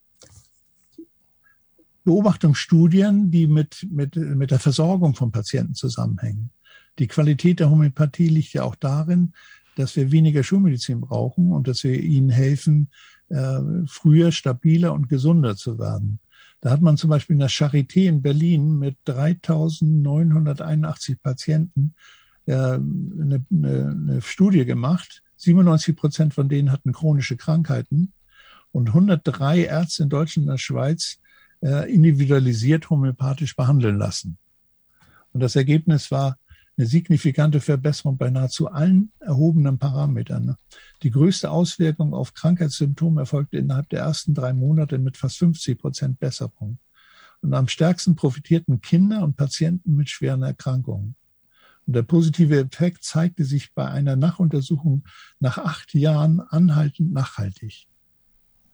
Beobachtungsstudien, 2.04 3.32
die 3.32 3.48
mit, 3.48 3.88
mit, 3.92 4.16
mit 4.16 4.52
der 4.52 4.60
Versorgung 4.60 5.16
von 5.16 5.32
Patienten 5.32 5.76
zusammenhängen. 5.76 6.52
Die 7.00 7.08
Qualität 7.08 7.60
der 7.60 7.70
Homöopathie 7.70 8.28
liegt 8.28 8.52
ja 8.54 8.64
auch 8.64 8.76
darin, 8.76 9.34
dass 9.76 9.96
wir 9.96 10.12
weniger 10.12 10.44
Schulmedizin 10.44 11.00
brauchen 11.02 11.52
und 11.52 11.68
dass 11.68 11.84
wir 11.84 12.00
ihnen 12.00 12.30
helfen, 12.30 12.92
äh, 13.30 13.60
früher 13.88 14.32
stabiler 14.32 14.94
und 14.94 15.10
gesunder 15.10 15.56
zu 15.56 15.80
werden. 15.80 16.20
Da 16.60 16.70
hat 16.72 16.82
man 16.82 16.98
zum 16.98 17.10
Beispiel 17.10 17.36
in 17.36 17.40
der 17.40 17.50
Charité 17.50 18.08
in 18.08 18.22
Berlin 18.22 18.78
mit 18.78 18.98
3.981 19.08 21.18
Patienten 21.22 21.96
eine, 22.48 23.46
eine, 23.52 23.90
eine 23.90 24.22
Studie 24.22 24.66
gemacht. 24.66 25.24
97 25.38 25.96
Prozent 25.96 26.34
von 26.34 26.50
denen 26.50 26.72
hatten 26.72 26.94
chronische 26.94 27.38
Krankheiten 27.38 28.14
und 28.72 28.90
103 28.90 29.66
Ärzte 29.66 30.04
in 30.04 30.10
Deutschland 30.10 30.48
und 30.48 30.54
der 30.54 30.58
Schweiz 30.58 31.20
äh, 31.62 31.94
individualisiert 31.94 32.90
homöopathisch 32.90 33.56
behandeln 33.56 33.98
lassen. 33.98 34.38
Und 35.34 35.42
das 35.42 35.56
Ergebnis 35.56 36.12
war 36.12 36.38
eine 36.78 36.88
signifikante 36.88 37.60
Verbesserung 37.60 38.18
bei 38.18 38.30
nahezu 38.30 38.70
allen 38.70 39.12
erhobenen 39.20 39.78
Parametern. 39.78 40.46
Ne? 40.46 40.56
Die 41.04 41.12
größte 41.12 41.52
Auswirkung 41.52 42.14
auf 42.14 42.34
Krankheitssymptome 42.34 43.22
erfolgte 43.22 43.58
innerhalb 43.58 43.90
der 43.90 44.02
ersten 44.02 44.34
drei 44.34 44.54
Monate 44.54 44.98
mit 44.98 45.18
fast 45.18 45.38
50 45.38 45.78
Prozent 45.78 46.20
Besserung. 46.20 46.80
Und 47.42 47.54
am 47.54 47.68
stärksten 47.68 48.16
profitierten 48.16 48.82
Kinder 48.82 49.24
und 49.24 49.36
Patienten 49.36 49.96
mit 49.96 50.10
schweren 50.10 50.44
Erkrankungen. 50.44 51.16
Und 51.88 51.94
der 51.94 52.04
positive 52.04 52.60
Effekt 52.60 53.04
zeigte 53.04 53.44
sich 53.44 53.74
bei 53.74 53.88
einer 53.88 54.16
Nachuntersuchung 54.16 55.04
nach 55.40 55.58
acht 55.58 55.94
Jahren 55.94 56.40
anhaltend 56.40 57.12
nachhaltig. 57.12 57.88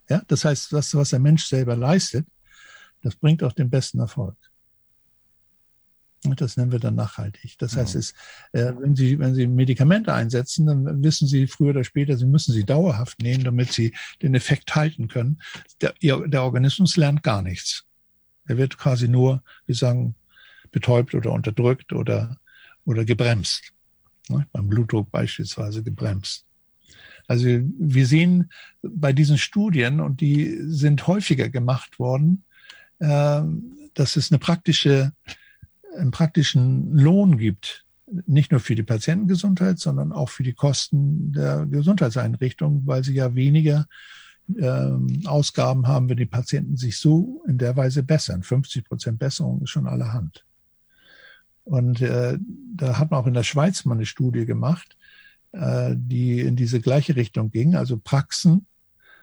Ja, 0.09 0.21
das 0.27 0.45
heißt, 0.45 0.71
das, 0.73 0.93
was 0.95 1.09
der 1.09 1.19
Mensch 1.19 1.45
selber 1.45 1.75
leistet, 1.75 2.27
das 3.01 3.15
bringt 3.15 3.43
auch 3.43 3.53
den 3.53 3.69
besten 3.69 3.99
Erfolg. 3.99 4.35
Und 6.25 6.41
das 6.41 6.57
nennen 6.57 6.71
wir 6.71 6.79
dann 6.79 6.95
nachhaltig. 6.95 7.57
Das 7.59 7.77
heißt, 7.77 7.95
es, 7.95 8.11
äh, 8.51 8.73
wenn, 8.79 8.95
Sie, 8.95 9.19
wenn 9.19 9.35
Sie 9.35 9.47
Medikamente 9.47 10.13
einsetzen, 10.13 10.65
dann 10.65 11.03
wissen 11.03 11.27
Sie 11.27 11.47
früher 11.47 11.69
oder 11.69 11.83
später, 11.83 12.17
Sie 12.17 12.25
müssen 12.25 12.53
sie 12.53 12.63
dauerhaft 12.63 13.21
nehmen, 13.21 13.43
damit 13.43 13.71
Sie 13.71 13.93
den 14.21 14.33
Effekt 14.33 14.75
halten 14.75 15.07
können. 15.07 15.39
Der, 15.81 15.93
der 16.01 16.43
Organismus 16.43 16.97
lernt 16.97 17.23
gar 17.23 17.41
nichts. 17.41 17.85
Er 18.45 18.57
wird 18.57 18.77
quasi 18.77 19.07
nur, 19.07 19.43
wir 19.67 19.75
sagen, 19.75 20.15
betäubt 20.71 21.13
oder 21.13 21.31
unterdrückt 21.31 21.93
oder 21.93 22.37
oder 22.87 23.05
gebremst. 23.05 23.73
Ne? 24.29 24.47
Beim 24.51 24.67
Blutdruck 24.67 25.11
beispielsweise 25.11 25.83
gebremst. 25.83 26.45
Also 27.27 27.45
wir 27.45 28.07
sehen 28.07 28.49
bei 28.81 29.11
diesen 29.11 29.37
Studien, 29.37 29.99
und 29.99 30.21
die 30.21 30.57
sind 30.61 31.05
häufiger 31.05 31.49
gemacht 31.49 31.99
worden, 31.99 32.43
äh, 32.99 33.41
dass 33.93 34.15
es 34.15 34.31
eine 34.31 34.39
praktische, 34.39 35.11
einen 35.97 36.11
praktischen 36.11 36.95
Lohn 36.97 37.37
gibt, 37.37 37.85
nicht 38.25 38.51
nur 38.51 38.61
für 38.61 38.75
die 38.75 38.83
Patientengesundheit, 38.83 39.79
sondern 39.79 40.13
auch 40.13 40.29
für 40.29 40.43
die 40.43 40.53
Kosten 40.53 41.33
der 41.33 41.65
Gesundheitseinrichtung, 41.65 42.83
weil 42.85 43.03
sie 43.03 43.15
ja 43.15 43.35
weniger 43.35 43.87
ähm, 44.57 45.23
Ausgaben 45.25 45.87
haben, 45.87 46.07
wenn 46.07 46.15
die 46.15 46.25
Patienten 46.25 46.77
sich 46.77 46.97
so 46.97 47.43
in 47.49 47.57
der 47.57 47.75
Weise 47.75 48.03
bessern. 48.03 48.43
50 48.43 48.85
Prozent 48.85 49.19
Besserung 49.19 49.61
ist 49.63 49.71
schon 49.71 49.87
allerhand. 49.87 50.46
Und 51.67 52.01
äh, 52.01 52.37
da 52.75 52.97
hat 52.97 53.11
man 53.11 53.19
auch 53.19 53.27
in 53.27 53.33
der 53.33 53.43
Schweiz 53.43 53.83
mal 53.83 53.95
eine 53.95 54.05
Studie 54.05 54.45
gemacht, 54.45 54.95
äh, 55.51 55.95
die 55.97 56.39
in 56.39 56.55
diese 56.55 56.79
gleiche 56.79 57.17
Richtung 57.17 57.51
ging, 57.51 57.75
also 57.75 57.97
Praxen, 57.97 58.65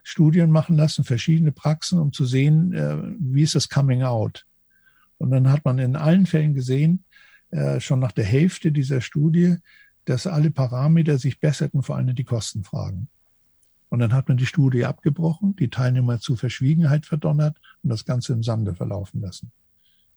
Studien 0.03 0.51
machen 0.51 0.77
lassen, 0.77 1.05
verschiedene 1.05 1.53
Praxen, 1.53 1.99
um 1.99 2.13
zu 2.13 2.27
sehen, 2.27 2.75
äh, 2.75 2.99
wie 3.19 3.43
ist 3.43 3.55
das 3.55 3.71
Coming 3.71 4.03
Out. 4.03 4.45
Und 5.17 5.31
dann 5.31 5.51
hat 5.51 5.65
man 5.65 5.79
in 5.79 5.97
allen 5.97 6.27
Fällen 6.27 6.53
gesehen, 6.53 7.05
äh, 7.51 7.81
schon 7.81 8.01
nach 8.01 8.13
der 8.13 8.27
Hälfte 8.27 8.73
dieser 8.73 9.01
Studie, 9.01 9.57
dass 10.05 10.27
alle 10.27 10.51
Parameter 10.51 11.17
sich 11.17 11.41
besserten, 11.41 11.83
vor 11.83 11.97
allem 11.97 12.15
die 12.15 12.25
Kostenfragen. 12.25 13.09
Und 13.89 14.01
dann 14.01 14.13
hat 14.13 14.29
man 14.29 14.37
die 14.37 14.45
Studie 14.45 14.85
abgebrochen, 14.85 15.57
die 15.57 15.71
Teilnehmer 15.71 16.21
zu 16.21 16.37
Verschwiegenheit 16.37 17.07
verdonnert 17.07 17.57
und 17.83 17.89
das 17.89 18.05
Ganze 18.05 18.35
im 18.35 18.43
Sande 18.43 18.75
verlaufen 18.75 19.23
lassen. 19.23 19.51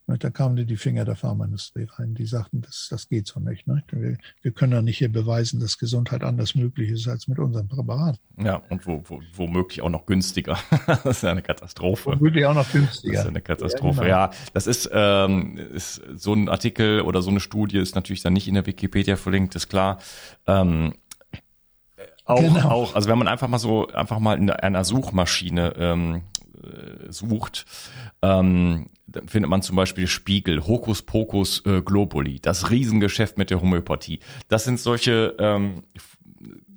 Da 0.08 0.30
kamen 0.30 0.56
die 0.66 0.78
Finger 0.78 1.04
der 1.04 1.18
Pharmaindustrie 1.18 1.86
rein. 1.98 2.14
Die 2.14 2.26
sagten, 2.26 2.62
das, 2.62 2.88
das 2.90 3.10
geht 3.10 3.28
so 3.28 3.42
nicht. 3.42 3.68
Wir, 3.68 4.18
wir 4.42 4.52
können 4.52 4.72
ja 4.72 4.82
nicht 4.82 5.00
hier 5.00 5.12
beweisen, 5.12 5.60
dass 5.60 5.78
Gesundheit 5.78 6.24
anders 6.24 6.56
möglich 6.56 6.92
ist 6.92 7.10
als 7.10 7.28
mit 7.28 7.40
unserem 7.40 7.68
Präparat. 7.68 8.18
Ja, 8.42 8.62
und 8.70 8.88
wo, 8.88 9.04
wo, 9.04 9.22
womöglich 9.34 9.82
auch 9.82 9.90
noch 9.90 10.06
günstiger. 10.06 10.58
das 10.88 11.06
ist 11.06 11.24
ja 11.24 11.32
eine 11.32 11.42
Katastrophe. 11.42 12.12
Womöglich 12.12 12.46
auch 12.46 12.54
noch 12.54 12.72
günstiger. 12.72 13.16
Das 13.16 13.24
ist 13.24 13.28
eine 13.28 13.42
Katastrophe. 13.42 14.08
Ja, 14.08 14.28
genau. 14.28 14.38
ja 14.38 14.50
das 14.54 14.68
ist, 14.68 14.90
ähm, 14.94 15.58
ist 15.58 16.02
so 16.16 16.34
ein 16.34 16.48
Artikel 16.48 17.02
oder 17.02 17.22
so 17.22 17.30
eine 17.30 17.42
Studie 17.42 17.78
ist 17.78 17.96
natürlich 17.96 18.22
dann 18.22 18.34
nicht 18.34 18.48
in 18.48 18.54
der 18.54 18.66
Wikipedia 18.66 19.18
verlinkt, 19.18 19.56
ist 19.56 19.68
klar. 19.68 20.00
Ähm, 20.46 20.94
auch, 22.24 22.42
genau. 22.42 22.70
auch, 22.70 22.96
also 22.96 23.10
wenn 23.10 23.18
man 23.18 23.28
einfach 23.28 23.48
mal 23.48 23.58
so, 23.58 23.88
einfach 23.88 24.20
mal 24.20 24.38
in 24.38 24.50
einer 24.50 24.84
Suchmaschine 24.84 25.74
ähm, 25.78 26.16
äh, 26.16 26.37
sucht, 27.12 27.66
ähm, 28.22 28.88
dann 29.08 29.28
findet 29.28 29.50
man 29.50 29.62
zum 29.62 29.76
Beispiel 29.76 30.08
Spiegel, 30.08 30.66
Hokus 30.68 31.02
Pokus 31.02 31.66
äh, 31.66 31.82
Globuli, 31.82 32.40
das 32.40 32.70
Riesengeschäft 32.70 33.38
mit 33.38 33.50
der 33.50 33.62
Homöopathie. 33.62 34.20
Das 34.50 34.66
sind 34.66 34.80
solche 34.80 35.36
ähm, 35.40 35.84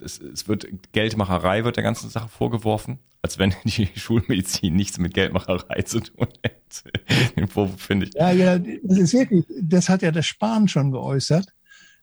es, 0.03 0.21
es 0.21 0.49
wird 0.49 0.67
Geldmacherei 0.93 1.65
wird 1.65 1.77
der 1.77 1.85
ganzen 1.85 2.11
Sache 2.11 2.29
vorgeworfen, 2.29 2.99
als 3.23 3.39
wenn 3.39 3.55
die 3.65 3.89
Schulmedizin 3.95 4.75
nichts 4.75 4.99
mit 4.99 5.15
Geldmacherei 5.15 5.83
zu 5.83 6.01
tun 6.01 6.29
hätte. 6.43 7.77
Finde 7.77 8.07
ich. 8.07 8.15
Ja, 8.15 8.31
ja, 8.31 8.59
das 8.59 8.99
ist 8.99 9.15
wirklich, 9.15 9.45
das 9.61 9.89
hat 9.89 10.03
ja 10.03 10.11
der 10.11 10.23
Spahn 10.23 10.69
schon 10.69 10.93
geäußert. 10.93 11.47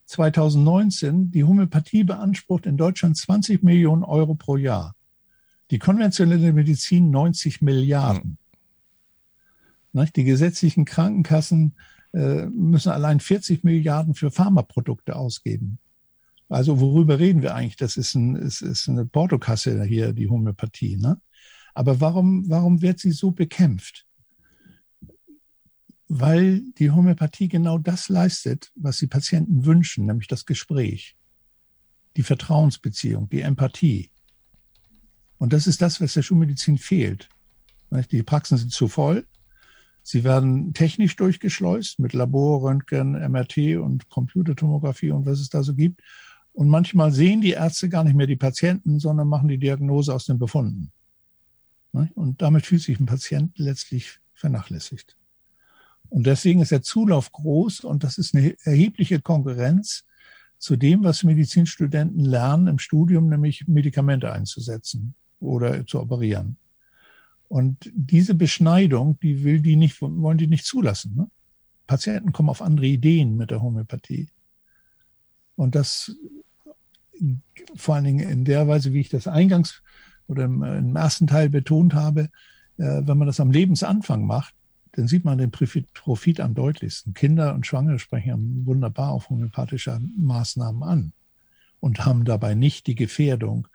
2019, 0.05 1.31
die 1.31 1.43
Homöopathie 1.43 2.05
beansprucht 2.05 2.65
in 2.65 2.77
Deutschland 2.77 3.17
20 3.17 3.61
Millionen 3.61 4.03
Euro 4.03 4.35
pro 4.35 4.55
Jahr. 4.55 4.95
Die 5.71 5.79
konventionelle 5.79 6.53
Medizin 6.53 7.09
90 7.09 7.61
Milliarden. 7.61 8.37
Hm. 9.93 10.09
Die 10.15 10.23
gesetzlichen 10.23 10.85
Krankenkassen 10.85 11.73
äh, 12.13 12.45
müssen 12.45 12.91
allein 12.91 13.19
40 13.19 13.63
Milliarden 13.63 14.13
für 14.13 14.31
Pharmaprodukte 14.31 15.15
ausgeben. 15.15 15.79
Also 16.49 16.79
worüber 16.79 17.19
reden 17.19 17.41
wir 17.41 17.55
eigentlich? 17.55 17.75
Das 17.75 17.97
ist, 17.97 18.15
ein, 18.15 18.35
ist, 18.35 18.61
ist 18.61 18.87
eine 18.87 19.05
Portokasse 19.05 19.83
hier, 19.83 20.13
die 20.13 20.29
Homöopathie. 20.29 20.97
Ne? 20.97 21.19
Aber 21.73 21.99
warum, 21.99 22.49
warum 22.49 22.81
wird 22.81 22.99
sie 22.99 23.11
so 23.11 23.31
bekämpft? 23.31 24.05
Weil 26.07 26.61
die 26.79 26.91
Homöopathie 26.91 27.49
genau 27.49 27.77
das 27.77 28.07
leistet, 28.07 28.71
was 28.75 28.97
die 28.99 29.07
Patienten 29.07 29.65
wünschen, 29.65 30.05
nämlich 30.05 30.27
das 30.27 30.45
Gespräch, 30.45 31.17
die 32.15 32.23
Vertrauensbeziehung, 32.23 33.29
die 33.29 33.41
Empathie. 33.41 34.09
Und 35.39 35.53
das 35.53 35.67
ist 35.67 35.81
das, 35.81 36.01
was 36.01 36.13
der 36.13 36.23
Schulmedizin 36.23 36.77
fehlt. 36.77 37.29
Die 38.11 38.23
Praxen 38.23 38.57
sind 38.57 38.71
zu 38.71 38.87
voll. 38.87 39.25
Sie 40.03 40.23
werden 40.23 40.73
technisch 40.73 41.15
durchgeschleust 41.15 41.99
mit 41.99 42.13
Labor, 42.13 42.63
Röntgen, 42.63 43.11
MRT 43.11 43.77
und 43.77 44.09
Computertomographie 44.09 45.11
und 45.11 45.25
was 45.25 45.39
es 45.39 45.49
da 45.49 45.63
so 45.63 45.73
gibt. 45.73 46.01
Und 46.53 46.69
manchmal 46.69 47.11
sehen 47.11 47.41
die 47.41 47.51
Ärzte 47.51 47.89
gar 47.89 48.03
nicht 48.03 48.15
mehr 48.15 48.25
die 48.25 48.35
Patienten, 48.35 48.99
sondern 48.99 49.27
machen 49.27 49.47
die 49.47 49.57
Diagnose 49.57 50.13
aus 50.13 50.25
den 50.25 50.39
Befunden. 50.39 50.91
Und 51.91 52.41
damit 52.41 52.65
fühlt 52.65 52.81
sich 52.81 52.99
ein 52.99 53.05
Patient 53.05 53.57
letztlich 53.57 54.19
vernachlässigt. 54.33 55.17
Und 56.09 56.25
deswegen 56.25 56.61
ist 56.61 56.71
der 56.71 56.83
Zulauf 56.83 57.31
groß 57.31 57.81
und 57.81 58.03
das 58.03 58.17
ist 58.17 58.33
eine 58.33 58.55
erhebliche 58.63 59.19
Konkurrenz 59.19 60.05
zu 60.57 60.77
dem, 60.77 61.03
was 61.03 61.23
Medizinstudenten 61.23 62.23
lernen 62.23 62.67
im 62.67 62.79
Studium, 62.79 63.29
nämlich 63.29 63.67
Medikamente 63.67 64.31
einzusetzen 64.31 65.15
oder 65.39 65.85
zu 65.85 65.99
operieren. 65.99 66.57
Und 67.47 67.89
diese 67.93 68.35
Beschneidung, 68.35 69.19
die 69.21 69.43
will 69.43 69.61
die 69.61 69.75
nicht, 69.75 70.01
wollen 70.01 70.37
die 70.37 70.47
nicht 70.47 70.65
zulassen. 70.65 71.15
Ne? 71.15 71.29
Patienten 71.85 72.33
kommen 72.33 72.49
auf 72.49 72.61
andere 72.61 72.85
Ideen 72.85 73.37
mit 73.37 73.51
der 73.51 73.61
Homöopathie. 73.61 74.27
Und 75.55 75.75
das 75.75 76.15
vor 77.75 77.95
allen 77.95 78.03
Dingen 78.03 78.29
in 78.29 78.45
der 78.45 78.67
Weise, 78.67 78.93
wie 78.93 78.99
ich 78.99 79.09
das 79.09 79.27
eingangs 79.27 79.81
oder 80.27 80.45
im, 80.45 80.61
im 80.63 80.95
ersten 80.95 81.27
Teil 81.27 81.49
betont 81.49 81.93
habe, 81.93 82.29
äh, 82.77 83.01
wenn 83.03 83.17
man 83.17 83.27
das 83.27 83.39
am 83.39 83.51
Lebensanfang 83.51 84.25
macht, 84.25 84.53
dann 84.93 85.07
sieht 85.07 85.25
man 85.25 85.37
den 85.37 85.51
Profit, 85.51 85.93
Profit 85.93 86.39
am 86.39 86.53
deutlichsten. 86.53 87.13
Kinder 87.13 87.53
und 87.53 87.65
Schwangere 87.65 87.99
sprechen 87.99 88.65
wunderbar 88.65 89.11
auf 89.11 89.29
homöopathische 89.29 89.99
Maßnahmen 90.17 90.83
an 90.83 91.13
und 91.79 92.05
haben 92.05 92.25
dabei 92.25 92.55
nicht 92.55 92.87
die 92.87 92.95
Gefährdung 92.95 93.67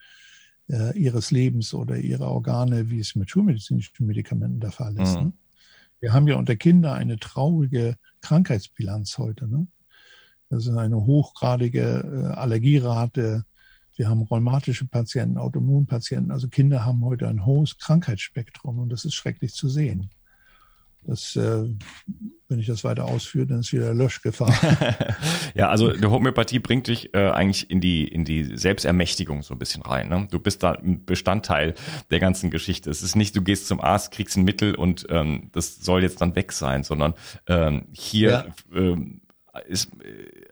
äh, 0.68 0.96
ihres 0.98 1.30
Lebens 1.30 1.74
oder 1.74 1.96
ihrer 1.96 2.30
Organe, 2.30 2.90
wie 2.90 3.00
es 3.00 3.14
mit 3.14 3.30
schulmedizinischen 3.30 4.06
Medikamenten 4.06 4.60
der 4.60 4.72
Fall 4.72 4.96
ist. 4.98 5.18
Mhm. 5.18 5.24
Ne? 5.24 5.32
Wir 6.00 6.12
haben 6.12 6.26
ja 6.26 6.36
unter 6.36 6.56
Kindern 6.56 6.96
eine 6.96 7.18
traurige 7.18 7.96
Krankheitsbilanz 8.20 9.18
heute. 9.18 9.46
Ne? 9.48 9.66
Das 10.48 10.66
ist 10.66 10.76
eine 10.76 11.06
hochgradige 11.06 11.80
äh, 11.80 12.34
Allergierate. 12.34 13.44
Wir 13.96 14.08
haben 14.08 14.22
rheumatische 14.22 14.86
Patienten, 14.86 15.38
Autoimmunpatienten. 15.38 16.32
Also 16.32 16.48
Kinder 16.48 16.84
haben 16.84 17.04
heute 17.04 17.28
ein 17.28 17.46
hohes 17.46 17.78
Krankheitsspektrum 17.78 18.78
und 18.78 18.88
das 18.88 19.04
ist 19.04 19.14
schrecklich 19.14 19.54
zu 19.54 19.68
sehen. 19.68 20.10
Das, 21.04 21.34
äh, 21.34 21.64
wenn 22.48 22.58
ich 22.58 22.66
das 22.66 22.84
weiter 22.84 23.06
ausführe, 23.06 23.46
dann 23.46 23.60
ist 23.60 23.72
wieder 23.72 23.92
Löschgefahr. 23.92 24.54
ja, 25.54 25.68
also 25.68 25.90
die 25.92 26.06
Homöopathie 26.06 26.60
bringt 26.60 26.86
dich 26.86 27.12
äh, 27.12 27.30
eigentlich 27.30 27.68
in 27.70 27.80
die 27.80 28.06
in 28.06 28.24
die 28.24 28.56
Selbstermächtigung 28.56 29.42
so 29.42 29.54
ein 29.54 29.58
bisschen 29.58 29.82
rein. 29.82 30.08
Ne? 30.08 30.28
Du 30.30 30.38
bist 30.38 30.62
da 30.62 30.72
ein 30.72 31.04
Bestandteil 31.04 31.74
der 32.10 32.20
ganzen 32.20 32.50
Geschichte. 32.50 32.88
Es 32.88 33.02
ist 33.02 33.16
nicht, 33.16 33.34
du 33.34 33.42
gehst 33.42 33.66
zum 33.66 33.80
Arzt, 33.80 34.12
kriegst 34.12 34.36
ein 34.36 34.44
Mittel 34.44 34.76
und 34.76 35.06
ähm, 35.10 35.50
das 35.52 35.76
soll 35.76 36.02
jetzt 36.02 36.20
dann 36.20 36.36
weg 36.36 36.52
sein, 36.52 36.84
sondern 36.84 37.14
ähm, 37.48 37.86
hier 37.92 38.30
ja. 38.30 38.78
ähm, 38.78 39.22
ist, 39.66 39.90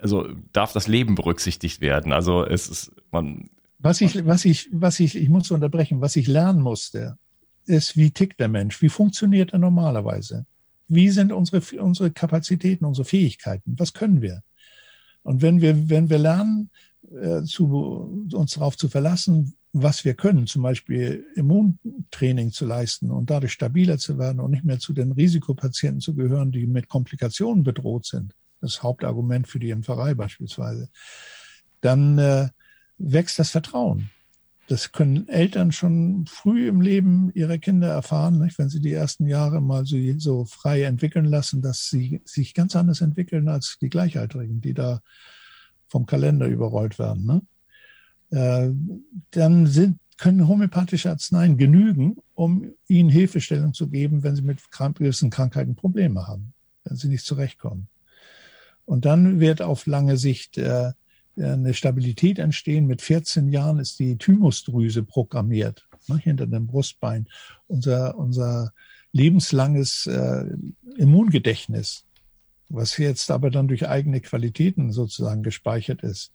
also 0.00 0.28
darf 0.52 0.72
das 0.72 0.88
Leben 0.88 1.14
berücksichtigt 1.14 1.80
werden. 1.80 2.12
Also 2.12 2.44
es 2.44 2.68
ist 2.68 2.92
man. 3.12 3.50
Was 3.78 4.00
ich, 4.00 4.26
was 4.26 4.44
ich, 4.44 4.68
was 4.72 5.00
ich, 5.00 5.16
ich 5.16 5.28
muss 5.28 5.50
unterbrechen, 5.50 6.00
was 6.00 6.16
ich 6.16 6.26
lernen 6.26 6.60
musste, 6.60 7.16
ist, 7.70 7.96
wie 7.96 8.10
tickt 8.10 8.40
der 8.40 8.48
Mensch? 8.48 8.82
Wie 8.82 8.88
funktioniert 8.88 9.52
er 9.52 9.58
normalerweise? 9.58 10.46
Wie 10.88 11.08
sind 11.10 11.32
unsere, 11.32 11.62
unsere 11.80 12.10
Kapazitäten, 12.10 12.84
unsere 12.84 13.04
Fähigkeiten? 13.04 13.76
Was 13.78 13.92
können 13.92 14.20
wir? 14.20 14.42
Und 15.22 15.40
wenn 15.40 15.60
wir, 15.60 15.88
wenn 15.88 16.10
wir 16.10 16.18
lernen, 16.18 16.70
äh, 17.10 17.42
zu, 17.42 18.28
uns 18.32 18.54
darauf 18.54 18.76
zu 18.76 18.88
verlassen, 18.88 19.54
was 19.72 20.04
wir 20.04 20.14
können, 20.14 20.46
zum 20.46 20.62
Beispiel 20.62 21.24
Immuntraining 21.36 22.50
zu 22.50 22.66
leisten 22.66 23.10
und 23.10 23.30
dadurch 23.30 23.52
stabiler 23.52 23.98
zu 23.98 24.18
werden 24.18 24.40
und 24.40 24.50
nicht 24.50 24.64
mehr 24.64 24.80
zu 24.80 24.92
den 24.92 25.12
Risikopatienten 25.12 26.00
zu 26.00 26.14
gehören, 26.14 26.50
die 26.50 26.66
mit 26.66 26.88
Komplikationen 26.88 27.62
bedroht 27.62 28.04
sind, 28.06 28.34
das 28.60 28.82
Hauptargument 28.82 29.46
für 29.46 29.60
die 29.60 29.70
Impferei 29.70 30.14
beispielsweise, 30.14 30.88
dann 31.80 32.18
äh, 32.18 32.48
wächst 32.98 33.38
das 33.38 33.50
Vertrauen. 33.50 34.10
Das 34.70 34.92
können 34.92 35.28
Eltern 35.28 35.72
schon 35.72 36.26
früh 36.26 36.68
im 36.68 36.80
Leben 36.80 37.32
ihrer 37.34 37.58
Kinder 37.58 37.88
erfahren, 37.88 38.38
nicht? 38.38 38.56
wenn 38.56 38.68
sie 38.68 38.78
die 38.78 38.92
ersten 38.92 39.26
Jahre 39.26 39.60
mal 39.60 39.84
so, 39.84 39.96
so 40.18 40.44
frei 40.44 40.84
entwickeln 40.84 41.24
lassen, 41.24 41.60
dass 41.60 41.88
sie 41.88 42.22
sich 42.24 42.54
ganz 42.54 42.76
anders 42.76 43.00
entwickeln 43.00 43.48
als 43.48 43.78
die 43.80 43.90
Gleichaltrigen, 43.90 44.60
die 44.60 44.72
da 44.72 45.00
vom 45.88 46.06
Kalender 46.06 46.46
überrollt 46.46 47.00
werden. 47.00 47.26
Ne? 47.26 47.42
Äh, 48.30 48.70
dann 49.32 49.66
sind, 49.66 49.98
können 50.18 50.46
homöopathische 50.46 51.10
Arzneien 51.10 51.56
genügen, 51.58 52.18
um 52.34 52.72
ihnen 52.86 53.10
Hilfestellung 53.10 53.74
zu 53.74 53.88
geben, 53.88 54.22
wenn 54.22 54.36
sie 54.36 54.42
mit 54.42 54.60
gewissen 54.70 55.30
Krankheiten 55.30 55.74
Probleme 55.74 56.28
haben, 56.28 56.52
wenn 56.84 56.96
sie 56.96 57.08
nicht 57.08 57.24
zurechtkommen. 57.24 57.88
Und 58.84 59.04
dann 59.04 59.40
wird 59.40 59.62
auf 59.62 59.86
lange 59.86 60.16
Sicht 60.16 60.58
äh, 60.58 60.92
eine 61.40 61.74
Stabilität 61.74 62.38
entstehen. 62.38 62.86
Mit 62.86 63.02
14 63.02 63.48
Jahren 63.48 63.78
ist 63.78 63.98
die 63.98 64.16
Thymusdrüse 64.16 65.02
programmiert, 65.02 65.88
ne, 66.08 66.18
hinter 66.18 66.46
dem 66.46 66.66
Brustbein. 66.66 67.26
Unser, 67.66 68.16
unser 68.18 68.72
lebenslanges 69.12 70.06
äh, 70.06 70.44
Immungedächtnis, 70.96 72.04
was 72.68 72.96
jetzt 72.96 73.30
aber 73.30 73.50
dann 73.50 73.68
durch 73.68 73.88
eigene 73.88 74.20
Qualitäten 74.20 74.92
sozusagen 74.92 75.42
gespeichert 75.42 76.02
ist. 76.02 76.32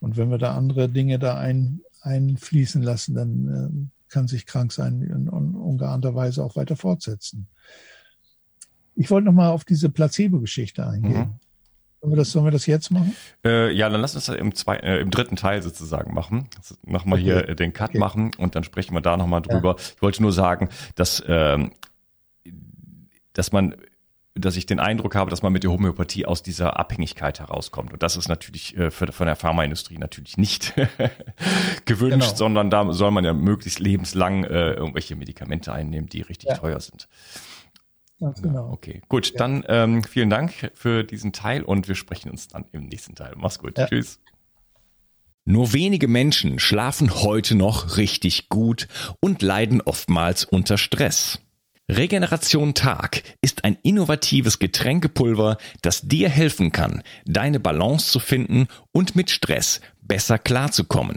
Und 0.00 0.16
wenn 0.16 0.30
wir 0.30 0.38
da 0.38 0.54
andere 0.54 0.88
Dinge 0.88 1.18
da 1.18 1.38
ein, 1.38 1.80
einfließen 2.00 2.82
lassen, 2.82 3.14
dann 3.14 3.48
äh, 3.48 4.10
kann 4.10 4.26
sich 4.26 4.46
krank 4.46 4.72
sein 4.72 5.02
in, 5.02 5.26
in 5.26 5.28
ungeahnter 5.28 6.14
Weise 6.14 6.42
auch 6.42 6.56
weiter 6.56 6.76
fortsetzen. 6.76 7.46
Ich 8.96 9.10
wollte 9.10 9.26
noch 9.26 9.32
mal 9.32 9.50
auf 9.50 9.64
diese 9.64 9.88
Placebo-Geschichte 9.88 10.86
eingehen. 10.86 11.18
Mhm. 11.18 11.40
Sollen 12.00 12.12
wir 12.12 12.16
das, 12.16 12.32
sollen 12.32 12.44
wir 12.46 12.50
das 12.50 12.66
jetzt 12.66 12.90
machen? 12.90 13.14
Äh, 13.44 13.72
ja, 13.72 13.88
dann 13.90 14.00
lass 14.00 14.14
uns 14.14 14.26
das 14.26 14.36
im, 14.36 14.54
zwei, 14.54 14.76
äh, 14.76 15.00
im 15.00 15.10
dritten 15.10 15.36
Teil 15.36 15.62
sozusagen 15.62 16.14
machen. 16.14 16.48
Nochmal 16.82 17.18
okay. 17.18 17.24
hier 17.24 17.48
äh, 17.50 17.56
den 17.56 17.74
Cut 17.74 17.90
okay. 17.90 17.98
machen 17.98 18.30
und 18.38 18.54
dann 18.54 18.64
sprechen 18.64 18.94
wir 18.94 19.02
da 19.02 19.18
nochmal 19.18 19.42
drüber. 19.42 19.76
Ja. 19.76 19.84
Ich 19.96 20.02
wollte 20.02 20.22
nur 20.22 20.32
sagen, 20.32 20.70
dass, 20.94 21.22
ähm, 21.26 21.72
dass 23.34 23.52
man 23.52 23.74
dass 24.34 24.56
ich 24.56 24.64
den 24.64 24.80
Eindruck 24.80 25.14
habe, 25.14 25.30
dass 25.30 25.42
man 25.42 25.52
mit 25.52 25.64
der 25.64 25.70
Homöopathie 25.70 26.24
aus 26.24 26.42
dieser 26.42 26.78
Abhängigkeit 26.78 27.40
herauskommt. 27.40 27.92
Und 27.92 28.02
das 28.02 28.16
ist 28.16 28.28
natürlich 28.28 28.76
äh, 28.76 28.90
für, 28.90 29.12
von 29.12 29.26
der 29.26 29.36
Pharmaindustrie 29.36 29.98
natürlich 29.98 30.38
nicht 30.38 30.74
gewünscht, 31.84 32.20
genau. 32.20 32.36
sondern 32.36 32.70
da 32.70 32.92
soll 32.92 33.10
man 33.10 33.24
ja 33.24 33.32
möglichst 33.32 33.80
lebenslang 33.80 34.44
äh, 34.44 34.72
irgendwelche 34.72 35.16
Medikamente 35.16 35.72
einnehmen, 35.72 36.08
die 36.08 36.22
richtig 36.22 36.50
ja. 36.50 36.56
teuer 36.56 36.80
sind. 36.80 37.08
Ganz 38.20 38.42
genau. 38.42 38.70
Okay, 38.70 39.00
gut, 39.08 39.30
ja. 39.30 39.38
dann 39.38 39.64
ähm, 39.66 40.04
vielen 40.04 40.28
Dank 40.28 40.72
für 40.74 41.04
diesen 41.04 41.32
Teil 41.32 41.62
und 41.62 41.88
wir 41.88 41.94
sprechen 41.94 42.30
uns 42.30 42.48
dann 42.48 42.66
im 42.72 42.86
nächsten 42.86 43.14
Teil. 43.14 43.32
Mach's 43.36 43.58
gut. 43.58 43.78
Ja. 43.78 43.86
Tschüss. 43.86 44.20
Nur 45.46 45.72
wenige 45.72 46.06
Menschen 46.06 46.58
schlafen 46.58 47.22
heute 47.22 47.54
noch 47.54 47.96
richtig 47.96 48.50
gut 48.50 48.88
und 49.20 49.40
leiden 49.40 49.80
oftmals 49.80 50.44
unter 50.44 50.76
Stress. 50.76 51.40
Regeneration 51.90 52.74
Tag 52.74 53.22
ist 53.40 53.64
ein 53.64 53.76
innovatives 53.82 54.60
Getränkepulver, 54.60 55.56
das 55.82 56.02
dir 56.02 56.28
helfen 56.28 56.70
kann, 56.70 57.02
deine 57.24 57.58
Balance 57.58 58.12
zu 58.12 58.20
finden 58.20 58.68
und 58.92 59.16
mit 59.16 59.30
Stress 59.30 59.80
besser 60.02 60.38
klarzukommen. 60.38 61.16